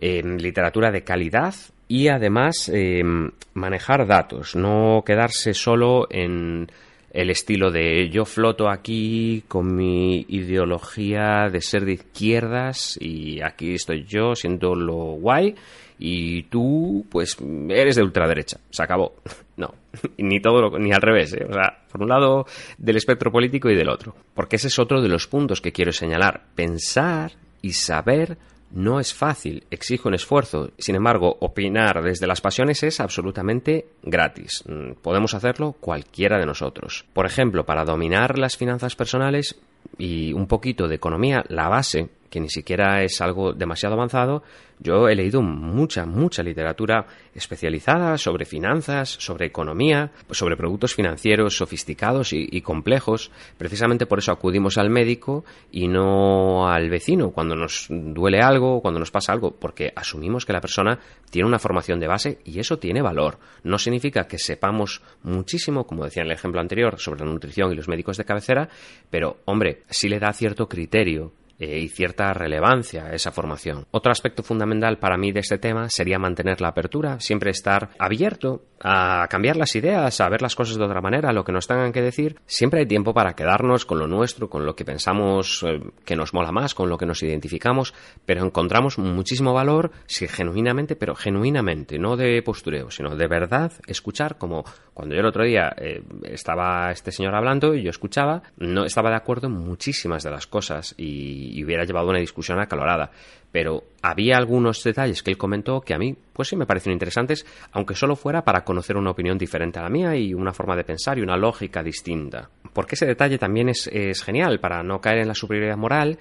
literatura 0.00 0.90
de 0.90 1.04
calidad 1.04 1.54
y 1.86 2.08
además 2.08 2.70
em, 2.72 3.32
manejar 3.52 4.06
datos, 4.06 4.56
no 4.56 5.02
quedarse 5.04 5.52
solo 5.52 6.06
en 6.08 6.68
el 7.10 7.30
estilo 7.30 7.70
de 7.70 8.08
yo 8.08 8.24
floto 8.24 8.68
aquí 8.68 9.42
con 9.48 9.74
mi 9.74 10.24
ideología 10.28 11.48
de 11.50 11.60
ser 11.60 11.84
de 11.84 11.94
izquierdas 11.94 12.96
y 13.00 13.42
aquí 13.42 13.74
estoy 13.74 14.04
yo 14.04 14.34
siendo 14.34 14.74
lo 14.74 14.94
guay 15.16 15.54
y 15.98 16.44
tú 16.44 17.04
pues 17.10 17.36
eres 17.68 17.96
de 17.96 18.02
ultraderecha, 18.02 18.58
se 18.70 18.82
acabó. 18.82 19.14
No, 19.60 19.74
ni 20.16 20.40
todo 20.40 20.78
ni 20.78 20.90
al 20.90 21.02
revés, 21.02 21.34
¿eh? 21.34 21.44
o 21.46 21.52
sea, 21.52 21.84
por 21.92 22.00
un 22.00 22.08
lado 22.08 22.46
del 22.78 22.96
espectro 22.96 23.30
político 23.30 23.68
y 23.68 23.76
del 23.76 23.90
otro, 23.90 24.14
porque 24.32 24.56
ese 24.56 24.68
es 24.68 24.78
otro 24.78 25.02
de 25.02 25.08
los 25.10 25.26
puntos 25.26 25.60
que 25.60 25.70
quiero 25.70 25.92
señalar, 25.92 26.44
pensar 26.54 27.32
y 27.60 27.74
saber 27.74 28.38
no 28.70 29.00
es 29.00 29.14
fácil, 29.14 29.64
exige 29.70 30.08
un 30.08 30.14
esfuerzo. 30.14 30.70
Sin 30.78 30.94
embargo, 30.94 31.36
opinar 31.40 32.02
desde 32.02 32.26
las 32.26 32.40
pasiones 32.40 32.82
es 32.82 33.00
absolutamente 33.00 33.86
gratis. 34.02 34.62
Mm, 34.66 34.92
podemos 35.02 35.34
hacerlo 35.34 35.72
cualquiera 35.80 36.38
de 36.38 36.46
nosotros. 36.46 37.04
Por 37.12 37.26
ejemplo, 37.26 37.64
para 37.64 37.84
dominar 37.84 38.38
las 38.38 38.56
finanzas 38.56 38.96
personales 38.96 39.58
y 39.98 40.32
un 40.32 40.46
poquito 40.46 40.88
de 40.88 40.94
economía, 40.94 41.44
la 41.48 41.68
base 41.68 42.08
que 42.30 42.40
ni 42.40 42.48
siquiera 42.48 43.02
es 43.02 43.20
algo 43.20 43.52
demasiado 43.52 43.96
avanzado, 43.96 44.42
yo 44.82 45.08
he 45.08 45.14
leído 45.14 45.42
mucha, 45.42 46.06
mucha 46.06 46.42
literatura 46.42 47.06
especializada 47.34 48.16
sobre 48.16 48.46
finanzas, 48.46 49.10
sobre 49.10 49.46
economía, 49.46 50.10
sobre 50.30 50.56
productos 50.56 50.94
financieros 50.94 51.56
sofisticados 51.56 52.32
y, 52.32 52.60
complejos. 52.62 53.30
Precisamente 53.58 54.06
por 54.06 54.20
eso 54.20 54.32
acudimos 54.32 54.78
al 54.78 54.88
médico 54.88 55.44
y 55.70 55.86
no 55.86 56.66
al 56.68 56.88
vecino 56.88 57.30
cuando 57.30 57.54
nos 57.56 57.88
duele 57.90 58.40
algo, 58.40 58.80
cuando 58.80 58.98
nos 59.00 59.10
pasa 59.10 59.32
algo, 59.34 59.50
porque 59.50 59.92
asumimos 59.94 60.46
que 60.46 60.54
la 60.54 60.62
persona 60.62 60.98
tiene 61.30 61.46
una 61.46 61.58
formación 61.58 62.00
de 62.00 62.08
base 62.08 62.38
y 62.46 62.58
eso 62.58 62.78
tiene 62.78 63.02
valor. 63.02 63.38
No 63.62 63.76
significa 63.76 64.26
que 64.26 64.38
sepamos 64.38 65.02
muchísimo, 65.22 65.86
como 65.86 66.04
decía 66.04 66.22
en 66.22 66.28
el 66.28 66.36
ejemplo 66.36 66.60
anterior, 66.60 66.98
sobre 66.98 67.20
la 67.24 67.30
nutrición 67.30 67.70
y 67.70 67.76
los 67.76 67.88
médicos 67.88 68.16
de 68.16 68.24
cabecera, 68.24 68.70
pero, 69.10 69.40
hombre, 69.44 69.82
sí 69.90 70.08
le 70.08 70.18
da 70.18 70.32
cierto 70.32 70.68
criterio 70.68 71.32
y 71.60 71.88
cierta 71.88 72.32
relevancia 72.32 73.06
a 73.06 73.14
esa 73.14 73.32
formación. 73.32 73.86
Otro 73.90 74.10
aspecto 74.10 74.42
fundamental 74.42 74.98
para 74.98 75.18
mí 75.18 75.32
de 75.32 75.40
este 75.40 75.58
tema 75.58 75.88
sería 75.90 76.18
mantener 76.18 76.60
la 76.60 76.68
apertura, 76.68 77.20
siempre 77.20 77.50
estar 77.50 77.90
abierto 77.98 78.62
a 78.80 79.26
cambiar 79.28 79.56
las 79.56 79.76
ideas, 79.76 80.20
a 80.20 80.28
ver 80.28 80.40
las 80.40 80.54
cosas 80.54 80.76
de 80.76 80.84
otra 80.84 81.00
manera, 81.00 81.32
lo 81.32 81.44
que 81.44 81.52
nos 81.52 81.66
tengan 81.66 81.92
que 81.92 82.00
decir, 82.00 82.36
siempre 82.46 82.80
hay 82.80 82.86
tiempo 82.86 83.12
para 83.12 83.34
quedarnos 83.34 83.84
con 83.84 83.98
lo 83.98 84.06
nuestro, 84.06 84.48
con 84.48 84.64
lo 84.64 84.74
que 84.74 84.84
pensamos 84.84 85.64
eh, 85.68 85.80
que 86.04 86.16
nos 86.16 86.32
mola 86.32 86.50
más, 86.50 86.74
con 86.74 86.88
lo 86.88 86.96
que 86.96 87.06
nos 87.06 87.22
identificamos, 87.22 87.94
pero 88.24 88.44
encontramos 88.44 88.98
muchísimo 88.98 89.52
valor 89.52 89.90
si 90.06 90.26
genuinamente, 90.28 90.96
pero 90.96 91.14
genuinamente, 91.14 91.98
no 91.98 92.16
de 92.16 92.42
postureo, 92.42 92.90
sino 92.90 93.14
de 93.16 93.26
verdad 93.26 93.72
escuchar 93.86 94.38
como 94.38 94.64
cuando 94.94 95.14
yo 95.14 95.20
el 95.20 95.26
otro 95.26 95.44
día 95.44 95.74
eh, 95.76 96.02
estaba 96.24 96.90
este 96.90 97.12
señor 97.12 97.34
hablando 97.34 97.74
y 97.74 97.82
yo 97.82 97.90
escuchaba, 97.90 98.42
no 98.56 98.84
estaba 98.84 99.10
de 99.10 99.16
acuerdo 99.16 99.48
en 99.48 99.54
muchísimas 99.54 100.22
de 100.22 100.30
las 100.30 100.46
cosas 100.46 100.94
y, 100.96 101.58
y 101.58 101.64
hubiera 101.64 101.84
llevado 101.84 102.08
una 102.08 102.18
discusión 102.18 102.58
acalorada 102.58 103.10
pero 103.52 103.84
había 104.02 104.36
algunos 104.36 104.82
detalles 104.82 105.22
que 105.22 105.30
él 105.30 105.38
comentó 105.38 105.80
que 105.80 105.94
a 105.94 105.98
mí, 105.98 106.16
pues 106.32 106.48
sí 106.48 106.56
me 106.56 106.66
parecieron 106.66 106.94
interesantes, 106.94 107.44
aunque 107.72 107.94
solo 107.94 108.16
fuera 108.16 108.42
para 108.42 108.64
conocer 108.64 108.96
una 108.96 109.10
opinión 109.10 109.36
diferente 109.36 109.78
a 109.78 109.82
la 109.82 109.90
mía 109.90 110.16
y 110.16 110.34
una 110.34 110.52
forma 110.52 110.76
de 110.76 110.84
pensar 110.84 111.18
y 111.18 111.22
una 111.22 111.36
lógica 111.36 111.82
distinta. 111.82 112.48
Porque 112.72 112.94
ese 112.94 113.06
detalle 113.06 113.38
también 113.38 113.68
es, 113.68 113.88
es 113.92 114.22
genial 114.22 114.60
para 114.60 114.82
no 114.82 115.00
caer 115.00 115.18
en 115.18 115.28
la 115.28 115.34
superioridad 115.34 115.76
moral 115.76 116.18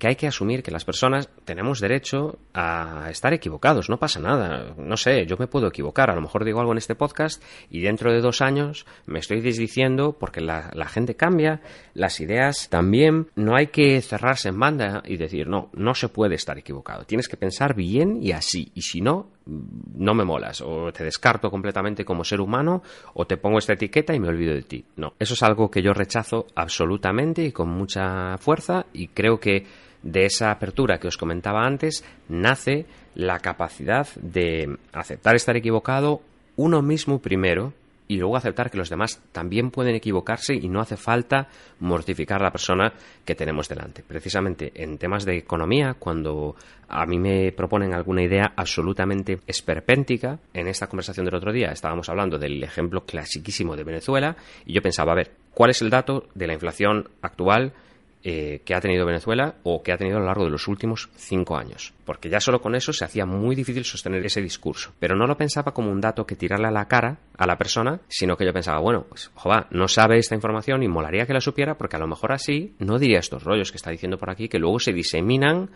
que 0.00 0.08
hay 0.08 0.16
que 0.16 0.26
asumir 0.26 0.64
que 0.64 0.70
las 0.70 0.84
personas 0.84 1.28
tenemos 1.44 1.78
derecho 1.78 2.38
a 2.54 3.08
estar 3.10 3.32
equivocados, 3.34 3.90
no 3.90 3.98
pasa 3.98 4.18
nada, 4.18 4.74
no 4.76 4.96
sé, 4.96 5.26
yo 5.26 5.36
me 5.38 5.46
puedo 5.46 5.68
equivocar, 5.68 6.10
a 6.10 6.14
lo 6.14 6.22
mejor 6.22 6.44
digo 6.44 6.58
algo 6.58 6.72
en 6.72 6.78
este 6.78 6.94
podcast 6.94 7.40
y 7.70 7.82
dentro 7.82 8.10
de 8.10 8.20
dos 8.20 8.40
años 8.40 8.86
me 9.06 9.18
estoy 9.18 9.42
desdiciendo 9.42 10.16
porque 10.18 10.40
la, 10.40 10.72
gente 10.88 11.14
cambia, 11.14 11.60
las 11.94 12.18
ideas 12.18 12.68
también, 12.70 13.28
no 13.36 13.54
hay 13.54 13.68
que 13.68 14.00
cerrarse 14.00 14.48
en 14.48 14.58
banda 14.58 15.02
y 15.04 15.18
decir, 15.18 15.46
no, 15.46 15.68
no 15.74 15.94
se 15.94 16.08
puede 16.08 16.34
estar 16.34 16.58
equivocado, 16.58 17.04
tienes 17.04 17.28
que 17.28 17.36
pensar 17.36 17.74
bien 17.74 18.22
y 18.22 18.32
así, 18.32 18.72
y 18.74 18.82
si 18.82 19.02
no, 19.02 19.28
no 19.46 20.14
me 20.14 20.24
molas, 20.24 20.62
o 20.62 20.92
te 20.92 21.04
descarto 21.04 21.50
completamente 21.50 22.06
como 22.06 22.24
ser 22.24 22.40
humano, 22.40 22.82
o 23.12 23.26
te 23.26 23.36
pongo 23.36 23.58
esta 23.58 23.74
etiqueta 23.74 24.14
y 24.14 24.20
me 24.20 24.28
olvido 24.28 24.54
de 24.54 24.62
ti. 24.62 24.84
No, 24.96 25.14
eso 25.18 25.34
es 25.34 25.42
algo 25.42 25.70
que 25.70 25.82
yo 25.82 25.92
rechazo 25.92 26.46
absolutamente 26.54 27.44
y 27.44 27.52
con 27.52 27.68
mucha 27.68 28.38
fuerza 28.38 28.86
y 28.92 29.08
creo 29.08 29.40
que 29.40 29.66
de 30.02 30.24
esa 30.24 30.50
apertura 30.50 30.98
que 30.98 31.08
os 31.08 31.16
comentaba 31.16 31.66
antes 31.66 32.04
nace 32.28 32.86
la 33.14 33.38
capacidad 33.38 34.08
de 34.16 34.76
aceptar 34.92 35.36
estar 35.36 35.56
equivocado 35.56 36.22
uno 36.56 36.82
mismo 36.82 37.20
primero 37.20 37.72
y 38.10 38.16
luego 38.16 38.36
aceptar 38.36 38.72
que 38.72 38.76
los 38.76 38.90
demás 38.90 39.22
también 39.30 39.70
pueden 39.70 39.94
equivocarse 39.94 40.52
y 40.54 40.68
no 40.68 40.80
hace 40.80 40.96
falta 40.96 41.46
mortificar 41.78 42.40
a 42.40 42.46
la 42.46 42.50
persona 42.50 42.92
que 43.24 43.36
tenemos 43.36 43.68
delante. 43.68 44.02
Precisamente 44.02 44.72
en 44.74 44.98
temas 44.98 45.24
de 45.24 45.36
economía, 45.36 45.94
cuando 45.96 46.56
a 46.88 47.06
mí 47.06 47.20
me 47.20 47.52
proponen 47.52 47.94
alguna 47.94 48.24
idea 48.24 48.52
absolutamente 48.56 49.38
esperpéntica, 49.46 50.40
en 50.52 50.66
esta 50.66 50.88
conversación 50.88 51.24
del 51.24 51.36
otro 51.36 51.52
día 51.52 51.70
estábamos 51.70 52.08
hablando 52.08 52.36
del 52.36 52.60
ejemplo 52.64 53.04
clasiquísimo 53.04 53.76
de 53.76 53.84
Venezuela 53.84 54.34
y 54.66 54.72
yo 54.72 54.82
pensaba, 54.82 55.12
a 55.12 55.14
ver, 55.16 55.30
¿cuál 55.54 55.70
es 55.70 55.80
el 55.80 55.90
dato 55.90 56.26
de 56.34 56.48
la 56.48 56.54
inflación 56.54 57.08
actual? 57.22 57.74
Eh, 58.22 58.60
que 58.66 58.74
ha 58.74 58.82
tenido 58.82 59.06
Venezuela 59.06 59.54
o 59.62 59.82
que 59.82 59.92
ha 59.92 59.96
tenido 59.96 60.18
a 60.18 60.20
lo 60.20 60.26
largo 60.26 60.44
de 60.44 60.50
los 60.50 60.68
últimos 60.68 61.08
cinco 61.16 61.56
años. 61.56 61.94
Porque 62.04 62.28
ya 62.28 62.38
solo 62.38 62.60
con 62.60 62.74
eso 62.74 62.92
se 62.92 63.06
hacía 63.06 63.24
muy 63.24 63.56
difícil 63.56 63.82
sostener 63.82 64.22
ese 64.26 64.42
discurso. 64.42 64.92
Pero 64.98 65.16
no 65.16 65.26
lo 65.26 65.38
pensaba 65.38 65.72
como 65.72 65.90
un 65.90 66.02
dato 66.02 66.26
que 66.26 66.36
tirarle 66.36 66.68
a 66.68 66.70
la 66.70 66.86
cara 66.86 67.16
a 67.38 67.46
la 67.46 67.56
persona, 67.56 67.98
sino 68.08 68.36
que 68.36 68.44
yo 68.44 68.52
pensaba, 68.52 68.78
bueno, 68.78 69.06
pues, 69.08 69.30
no 69.70 69.88
sabe 69.88 70.18
esta 70.18 70.34
información 70.34 70.82
y 70.82 70.88
molaría 70.88 71.24
que 71.24 71.32
la 71.32 71.40
supiera 71.40 71.78
porque 71.78 71.96
a 71.96 71.98
lo 71.98 72.06
mejor 72.06 72.32
así 72.32 72.74
no 72.78 72.98
diría 72.98 73.20
estos 73.20 73.42
rollos 73.42 73.70
que 73.70 73.78
está 73.78 73.90
diciendo 73.90 74.18
por 74.18 74.28
aquí 74.28 74.50
que 74.50 74.58
luego 74.58 74.78
se 74.78 74.92
diseminan 74.92 75.70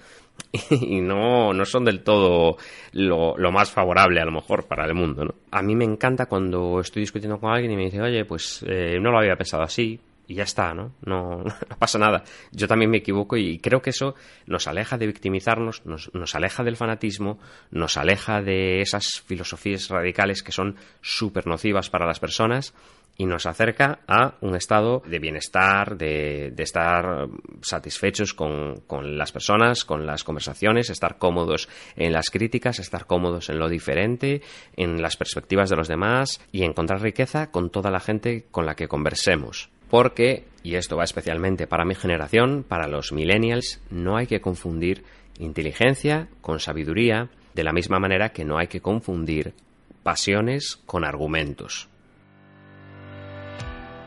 y 0.70 1.00
no, 1.00 1.54
no 1.54 1.64
son 1.64 1.86
del 1.86 2.02
todo 2.02 2.58
lo, 2.92 3.36
más 3.52 3.70
favorable 3.70 4.20
a 4.20 4.26
lo 4.26 4.32
mejor 4.32 4.66
para 4.66 4.84
el 4.84 4.92
mundo. 4.92 5.34
A 5.50 5.62
mí 5.62 5.74
me 5.74 5.86
encanta 5.86 6.26
cuando 6.26 6.80
estoy 6.80 7.00
discutiendo 7.00 7.40
con 7.40 7.54
alguien 7.54 7.72
y 7.72 7.76
me 7.76 7.84
dice, 7.84 8.02
oye, 8.02 8.26
pues 8.26 8.62
eh, 8.68 8.98
no 9.00 9.10
lo 9.10 9.18
había 9.18 9.36
pensado 9.36 9.62
así, 9.62 9.98
y 10.26 10.34
ya 10.34 10.44
está, 10.44 10.74
¿no? 10.74 10.94
¿no? 11.04 11.44
pasa 11.78 11.98
nada. 11.98 12.24
Yo 12.52 12.68
también 12.68 12.90
me 12.90 12.98
equivoco 12.98 13.36
y 13.36 13.58
creo 13.58 13.82
que 13.82 13.90
eso 13.90 14.14
nos 14.46 14.66
aleja 14.66 14.98
de 14.98 15.06
victimizarnos, 15.06 15.84
nos, 15.84 16.12
nos 16.14 16.34
aleja 16.34 16.62
del 16.62 16.76
fanatismo, 16.76 17.38
nos 17.70 17.96
aleja 17.96 18.42
de 18.42 18.80
esas 18.80 19.22
filosofías 19.26 19.88
radicales 19.88 20.42
que 20.42 20.52
son 20.52 20.76
súper 21.00 21.46
nocivas 21.46 21.90
para 21.90 22.06
las 22.06 22.20
personas 22.20 22.74
y 23.16 23.26
nos 23.26 23.46
acerca 23.46 24.00
a 24.08 24.34
un 24.40 24.56
estado 24.56 25.02
de 25.06 25.18
bienestar, 25.18 25.96
de, 25.96 26.50
de 26.52 26.62
estar 26.62 27.28
satisfechos 27.62 28.34
con, 28.34 28.80
con, 28.86 29.16
las 29.16 29.30
personas, 29.30 29.84
con 29.84 30.04
las 30.06 30.24
conversaciones, 30.24 30.90
estar 30.90 31.18
cómodos 31.18 31.68
en 31.96 32.12
las 32.12 32.30
críticas, 32.30 32.78
estar 32.78 33.06
cómodos 33.06 33.50
en 33.50 33.58
lo 33.58 33.68
diferente, 33.68 34.42
en 34.76 35.00
las 35.00 35.16
perspectivas 35.16 35.70
de 35.70 35.76
los 35.76 35.88
demás 35.88 36.40
y 36.50 36.64
encontrar 36.64 37.02
riqueza 37.02 37.50
con 37.50 37.70
toda 37.70 37.90
la 37.90 38.00
gente 38.00 38.46
con 38.50 38.66
la 38.66 38.74
que 38.74 38.88
conversemos 38.88 39.70
porque, 39.94 40.42
y 40.64 40.74
esto 40.74 40.96
va 40.96 41.04
especialmente 41.04 41.68
para 41.68 41.84
mi 41.84 41.94
generación, 41.94 42.64
para 42.66 42.88
los 42.88 43.12
millennials, 43.12 43.80
no 43.90 44.16
hay 44.16 44.26
que 44.26 44.40
confundir 44.40 45.04
inteligencia 45.38 46.26
con 46.40 46.58
sabiduría, 46.58 47.30
de 47.54 47.62
la 47.62 47.72
misma 47.72 48.00
manera 48.00 48.30
que 48.30 48.44
no 48.44 48.58
hay 48.58 48.66
que 48.66 48.80
confundir 48.80 49.54
pasiones 50.02 50.80
con 50.84 51.04
argumentos. 51.04 51.88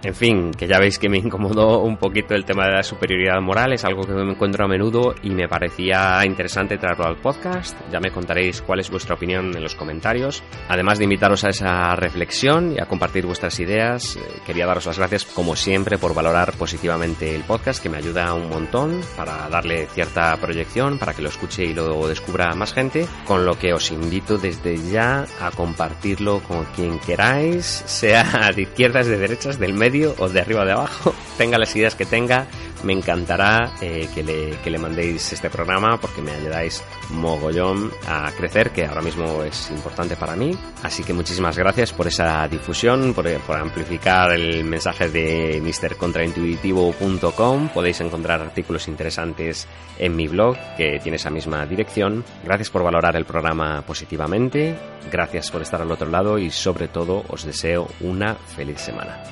En 0.03 0.13
fin, 0.13 0.51
que 0.51 0.67
ya 0.67 0.79
veis 0.79 0.99
que 0.99 1.09
me 1.09 1.17
incomodó 1.17 1.81
un 1.81 1.97
poquito 1.97 2.35
el 2.35 2.45
tema 2.45 2.65
de 2.65 2.73
la 2.73 2.83
superioridad 2.83 3.41
moral, 3.41 3.73
es 3.73 3.83
algo 3.83 4.03
que 4.03 4.13
me 4.13 4.31
encuentro 4.31 4.63
a 4.63 4.67
menudo 4.67 5.15
y 5.23 5.31
me 5.31 5.47
parecía 5.47 6.23
interesante 6.23 6.77
traerlo 6.77 7.05
al 7.05 7.17
podcast. 7.17 7.75
Ya 7.91 7.99
me 7.99 8.11
contaréis 8.11 8.61
cuál 8.61 8.79
es 8.79 8.91
vuestra 8.91 9.15
opinión 9.15 9.55
en 9.55 9.63
los 9.63 9.75
comentarios. 9.75 10.43
Además 10.69 10.99
de 10.99 11.05
invitaros 11.05 11.43
a 11.43 11.49
esa 11.49 11.95
reflexión 11.95 12.73
y 12.73 12.79
a 12.79 12.85
compartir 12.85 13.25
vuestras 13.25 13.59
ideas, 13.59 14.15
eh, 14.15 14.19
quería 14.45 14.67
daros 14.67 14.85
las 14.85 14.99
gracias 14.99 15.25
como 15.25 15.55
siempre 15.55 15.97
por 15.97 16.13
valorar 16.13 16.53
positivamente 16.53 17.33
el 17.33 17.43
podcast, 17.43 17.81
que 17.81 17.89
me 17.89 17.97
ayuda 17.97 18.33
un 18.33 18.49
montón 18.49 19.01
para 19.15 19.49
darle 19.49 19.87
cierta 19.87 20.37
proyección, 20.37 20.99
para 20.99 21.13
que 21.13 21.23
lo 21.23 21.29
escuche 21.29 21.65
y 21.65 21.73
lo 21.73 22.07
descubra 22.07 22.53
más 22.53 22.71
gente, 22.73 23.07
con 23.25 23.45
lo 23.45 23.57
que 23.57 23.73
os 23.73 23.91
invito 23.91 24.37
desde 24.37 24.77
ya 24.77 25.25
a 25.41 25.51
compartirlo 25.51 26.39
con 26.41 26.65
quien 26.75 26.99
queráis, 26.99 27.65
sea 27.85 28.51
de 28.55 28.61
izquierdas, 28.61 29.07
de 29.07 29.17
derechas, 29.17 29.57
del 29.59 29.73
medio 29.87 30.13
o 30.19 30.27
de 30.27 30.41
arriba 30.41 30.63
o 30.63 30.65
de 30.65 30.73
abajo, 30.73 31.15
tenga 31.37 31.57
las 31.57 31.73
ideas 31.75 31.95
que 31.95 32.05
tenga, 32.05 32.47
me 32.83 32.93
encantará 32.93 33.71
eh, 33.81 34.07
que, 34.13 34.21
le, 34.21 34.51
que 34.63 34.69
le 34.69 34.77
mandéis 34.77 35.31
este 35.31 35.49
programa 35.49 35.97
porque 35.97 36.21
me 36.21 36.31
ayudáis 36.31 36.83
mogollón 37.11 37.89
a 38.05 38.29
crecer, 38.37 38.71
que 38.71 38.85
ahora 38.85 39.01
mismo 39.01 39.43
es 39.43 39.71
importante 39.71 40.17
para 40.17 40.35
mí. 40.35 40.51
Así 40.83 41.03
que 41.03 41.13
muchísimas 41.13 41.57
gracias 41.57 41.93
por 41.93 42.07
esa 42.07 42.45
difusión, 42.49 43.13
por, 43.13 43.31
por 43.41 43.55
amplificar 43.55 44.33
el 44.33 44.65
mensaje 44.65 45.07
de 45.09 45.61
mrcontraintuitivo.com. 45.61 47.69
Podéis 47.69 48.01
encontrar 48.01 48.41
artículos 48.41 48.89
interesantes 48.89 49.67
en 49.97 50.13
mi 50.15 50.27
blog, 50.27 50.57
que 50.75 50.99
tiene 51.01 51.15
esa 51.15 51.29
misma 51.29 51.65
dirección. 51.65 52.25
Gracias 52.43 52.69
por 52.69 52.83
valorar 52.83 53.15
el 53.15 53.23
programa 53.23 53.83
positivamente, 53.83 54.75
gracias 55.09 55.49
por 55.49 55.61
estar 55.61 55.81
al 55.81 55.91
otro 55.91 56.09
lado 56.09 56.37
y 56.37 56.51
sobre 56.51 56.89
todo 56.89 57.23
os 57.29 57.45
deseo 57.45 57.87
una 58.01 58.35
feliz 58.35 58.81
semana. 58.81 59.23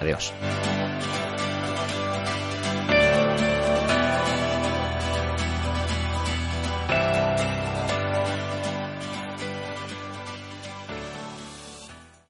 Adiós. 0.00 0.32